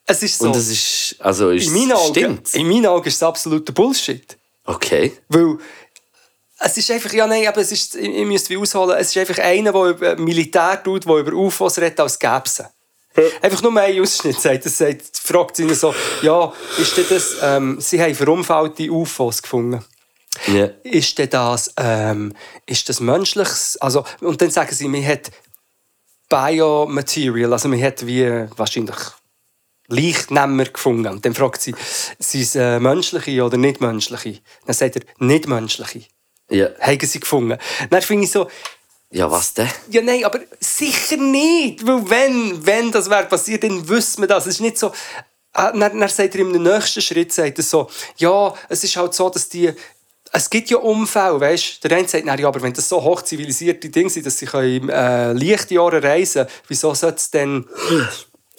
[0.05, 0.45] es ist so.
[0.45, 4.37] Und es ist, also, ist, in, meinen Augen, in meinen Augen ist es absoluter Bullshit.
[4.65, 5.13] Okay.
[5.29, 5.57] Weil
[6.59, 9.17] es ist einfach, ja nein, aber es ist, ich, ich müsste wie ausholen, es ist
[9.17, 12.63] einfach einer, der über Militär tut, der über UFOs redet, als gäbe es sie.
[13.41, 17.77] Einfach nur ein Ausschnitt sagt, das sagt, fragt sie so, ja, ist denn das, ähm,
[17.79, 19.83] sie haben verunfallte UFOs gefunden.
[20.47, 20.69] Ja.
[20.83, 22.33] Ist denn das, ähm,
[22.65, 25.31] ist das menschliches, also, und dann sagen sie, man hat
[26.29, 28.25] Biomaterial, also man hat wie
[28.57, 28.95] wahrscheinlich
[29.87, 31.07] Leichtnehmer gefunden.
[31.07, 31.75] Und dann fragt sie,
[32.19, 34.39] sind es äh, menschliche oder nicht menschliche?
[34.65, 36.07] Dann sagt er, nicht menschliche.
[36.49, 36.69] Ja.
[36.79, 37.57] Haben sie gefunden.
[37.89, 38.47] Dann finde ich so,
[39.11, 39.69] Ja, was denn?
[39.91, 41.85] ja nein, aber sicher nicht.
[41.85, 44.45] Weil wenn, wenn das wäre passiert, dann wüsste man das.
[44.45, 44.91] Es ist nicht so...
[45.53, 49.13] Ah, Dann, dann sagt er im nächsten Schritt sagt er so, ja, es ist halt
[49.13, 49.71] so, dass die...
[50.37, 51.87] Es gibt ja Umfälle, weißt du?
[51.87, 55.31] Der eine sagt, ja, aber wenn das so hochzivilisierte Dinge sind, dass sie können, äh,
[55.31, 57.65] Lichtjahre reisen können, wieso sollte es dann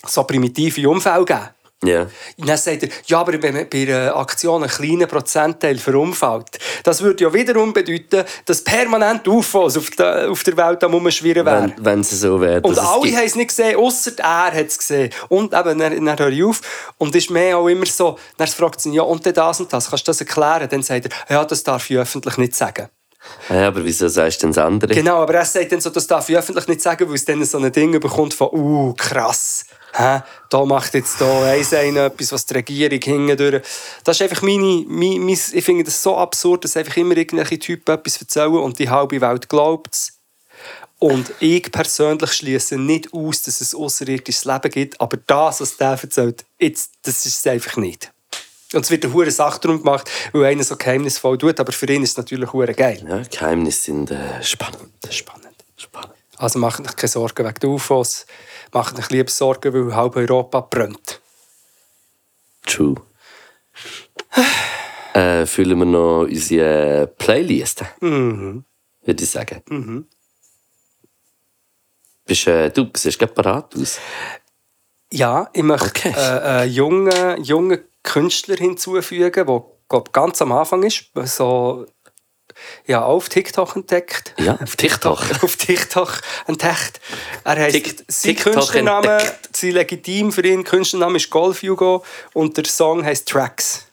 [0.07, 1.49] so primitive Umfälle geben?
[2.39, 6.59] Und dann sagt er, ja, aber wenn man bei einer Aktion einen kleinen Prozentteil verunfallt,
[6.85, 11.47] das würde ja wiederum bedeuten, dass permanent UFOs auf der, auf der Welt am Rumschwirren
[11.47, 11.73] wären.
[11.77, 12.61] Wenn, wenn sie so wäre.
[12.63, 15.11] Und alle haben es nicht gesehen, außer er hat es gesehen.
[15.29, 16.61] Und eben, dann, dann höre ich auf.
[16.99, 19.73] Und ist mehr auch immer so, dann fragt sie ihn, ja, und dann das und
[19.73, 20.69] das, kannst du das erklären?
[20.69, 22.89] Dann sagt er, ja, das darf ich öffentlich nicht sagen.
[23.49, 24.95] Ja, aber wieso sagst du denn das andere?
[24.95, 27.45] Genau, aber er sagt dann so, das darf ich öffentlich nicht sagen, weil es dann
[27.45, 29.65] so ein Ding bekommt von, uh, krass.
[29.97, 30.21] Hä?
[30.51, 33.63] Da macht jetzt da einer etwas, was die Regierung hingedurch.
[34.05, 37.59] Das ist einfach meine, meine, mein, ich finde das so absurd, dass einfach immer irgendwelche
[37.59, 40.13] Typen etwas erzählen und die halbe Welt glaubt es.
[40.99, 45.99] Und ich persönlich schließe nicht aus, dass es außerirdisches Leben gibt, aber das, was der
[46.01, 48.13] erzählt, jetzt, das ist es einfach nicht.
[48.73, 51.87] Und es wird eine hohe Sache darum gemacht, weil einer so geheimnisvoll tut, aber für
[51.87, 53.05] ihn ist es natürlich hure geil.
[53.07, 54.91] Ja, Geheimnisse sind äh, spannend.
[55.11, 55.55] Spannend.
[55.77, 56.15] spannend.
[56.39, 58.27] Also macht euch keine Sorgen wegen der UFOs.
[58.73, 61.21] Macht euch lieber Sorgen, weil halb Europa brennt.
[62.67, 62.97] True.
[65.15, 68.65] äh, füllen wir noch unsere Playlist, Mhm.
[69.05, 70.07] würde ich sagen.
[72.27, 73.99] Bist äh, du, siehst gerade parat aus?
[75.13, 76.13] Ja, ich möchte Okay.
[76.17, 79.45] äh, einen jungen, jungen Künstler hinzufügen, der
[79.89, 81.11] glaub, ganz am Anfang ist.
[81.25, 81.87] So
[82.87, 84.35] ja auf TikTok entdeckt.
[84.39, 85.23] Ja, auf TikTok.
[85.43, 87.01] auf TikTok entdeckt.
[87.45, 89.19] Er heisst, Tik- sein Künstlername,
[89.53, 93.87] sein legitim für ihn Künstlername ist Golf Hugo und der Song heißt Tracks.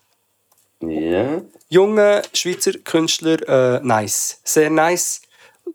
[0.81, 1.41] Ja.
[1.69, 4.39] Junger Schweizer Künstler, äh, nice.
[4.43, 5.21] Sehr nice.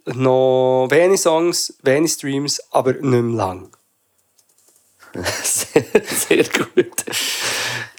[0.05, 3.71] Noch wenig Songs, wenig Streams, aber nicht mehr lang.
[5.43, 7.05] sehr, sehr gut.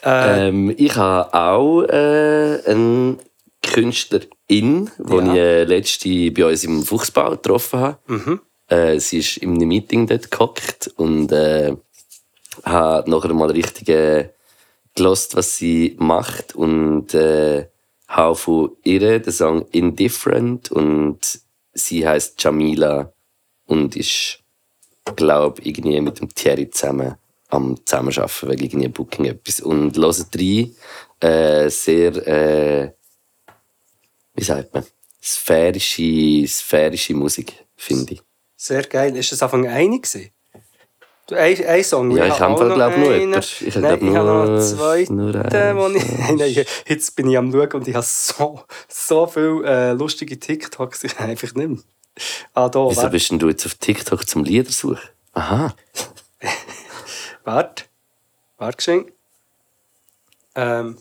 [0.04, 3.20] ähm, ich habe auch äh, einen
[4.50, 5.34] Künstlerin, die Ja.
[5.34, 8.40] ich äh, letzte bei uns im Fuchsbau getroffen habe.
[8.68, 11.76] Äh, sie ist in einem Meeting dort gehockt und äh,
[12.64, 14.30] habe nachher mal richtig äh,
[14.96, 17.68] gelost, was sie macht und äh,
[18.08, 21.40] habe von ihr den Song Indifferent und
[21.74, 23.14] sie heißt Jamila
[23.66, 24.40] und ist
[25.16, 27.16] glaube irgendwie mit dem Thierry zusammen
[27.50, 29.60] am Zusammenarbeiten wegen irgendwie Booking etwas.
[29.62, 30.76] Und hören rein,
[31.20, 32.92] äh, sehr, äh,
[34.40, 34.86] wie sagt man,
[35.22, 38.22] sphärische, sphärische Musik, finde ich.
[38.56, 39.16] Sehr geil.
[39.18, 40.32] Ist das Anfang einig gewesen?
[41.28, 42.10] Du, ein, ein Song.
[42.12, 43.20] Ja, ich habe habe auch im Fall, glaub, nur einen.
[43.20, 43.40] jemanden.
[43.68, 45.16] Ich habe, ich habe noch nur- zweiten.
[45.16, 45.96] nur einen.
[45.96, 46.06] ich,
[46.58, 51.04] nein, jetzt bin ich am Schauen und ich habe so, so viele äh, lustige TikToks.
[51.04, 51.80] Ich einfach nicht mehr.
[52.54, 53.10] Ah, da, Wieso warte.
[53.12, 55.00] bist denn du jetzt auf TikTok zum Liedersuchen?
[55.34, 55.76] Aha.
[57.44, 57.84] Warte.
[58.58, 59.14] Warte, geschenkt.
[60.56, 60.98] Ähm,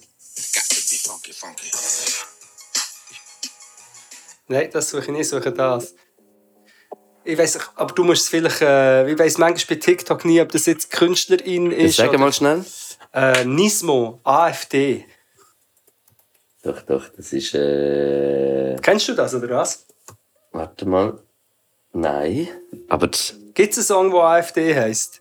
[4.49, 5.95] nein, das suche ich nicht, ich suche das.
[7.25, 10.41] Ich weiß nicht, aber du musst es vielleicht, äh, ich weiß manchmal bei TikTok nie,
[10.41, 11.97] ob das jetzt Künstlerin ist.
[11.97, 12.65] Sag mal schnell.
[13.13, 15.05] Äh, Nismo, AfD.
[16.63, 19.87] Doch, doch, das ist, äh, Kennst du das oder was?
[20.53, 21.23] warte mal.
[21.93, 22.49] Nein.
[22.89, 25.21] Aber das, Gibt es einen Song, der AfD heisst?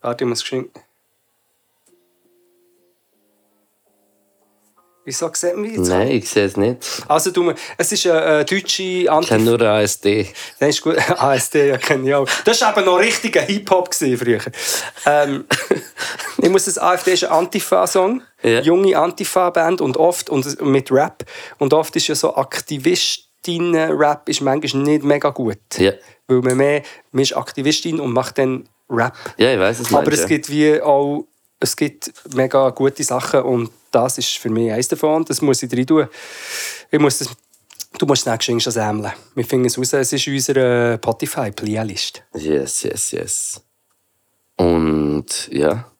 [0.00, 0.70] Warte, ich muss geschwind.
[5.10, 5.88] Wieso sieht man jetzt?
[5.88, 6.78] nein, ich sehe es nicht.
[7.08, 9.26] Also, du, es ist eine äh, deutsche Ich Anti...
[9.26, 10.32] kenne nur ASD.
[10.60, 10.98] Nein, ist gut.
[11.18, 12.28] ASD, ja, kenne ich auch.
[12.44, 14.38] Das war eben noch richtiger Hip-Hop früher.
[15.06, 15.46] Ähm,
[16.38, 18.22] ich muss das AfD ist ein Antifa-Song.
[18.44, 18.60] Ja.
[18.60, 21.24] Junge Antifa-Band und oft und mit Rap.
[21.58, 25.58] Und oft ist ja so Aktivistinnen-Rap ist manchmal nicht mega gut.
[25.76, 25.90] Ja.
[26.28, 29.16] Weil man mehr, man ist Aktivistin und macht dann Rap.
[29.38, 29.98] Ja, ich weiß es nicht.
[29.98, 31.26] Aber es gibt wie auch,
[31.58, 35.24] es gibt mega gute Sachen und das ist für mich eins davon.
[35.24, 36.08] Das muss ich rein tun.
[36.90, 37.28] Ich muss das,
[37.98, 39.12] du musst es nicht schon sammeln.
[39.34, 42.22] Wir finden es raus, es ist in unserer Spotify-Playlist.
[42.34, 43.60] Yes, yes, yes.
[44.56, 45.90] Und ja,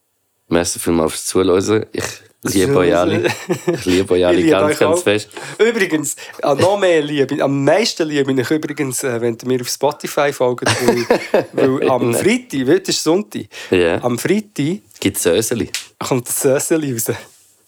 [0.49, 1.87] merci vielmals fürs Zuhören.
[1.93, 3.31] Ich liebe euch alle.
[3.67, 5.29] Ich liebe euch alle ganz, ganz fest.
[5.59, 9.69] Übrigens, ah, noch mehr Liebe, am meisten liebe ich übrigens, äh, wenn ihr mir auf
[9.69, 14.03] Spotify folgt, weil, weil am Freitag, heute ist Sonntag, Ja.
[14.03, 15.71] am Freitag Gibt es Söseli?
[15.99, 17.15] kommt das Sösseli raus.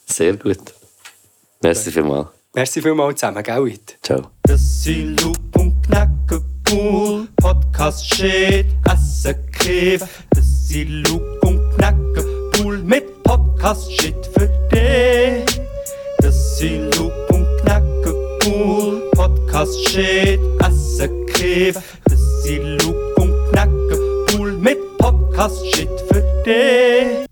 [0.07, 0.59] Sehr gut.
[1.63, 2.29] Merci vielmals.
[2.55, 3.69] Merci vielmals zusammen, gell?
[3.69, 3.99] It?
[4.03, 4.31] Ciao.
[4.43, 7.29] Das sind Loop und Knacke cool.
[7.37, 10.09] Podcast shit, Essen Käfe.
[10.31, 15.61] Das sind Loop und Knacke cool mit Podcast shit für dich.
[16.19, 19.03] Das sind Loop und Knacke cool.
[19.13, 21.83] Podcast shit, Essen Käfe.
[22.05, 27.32] Das sind Loop und Knacke cool mit Podcast shit für dich.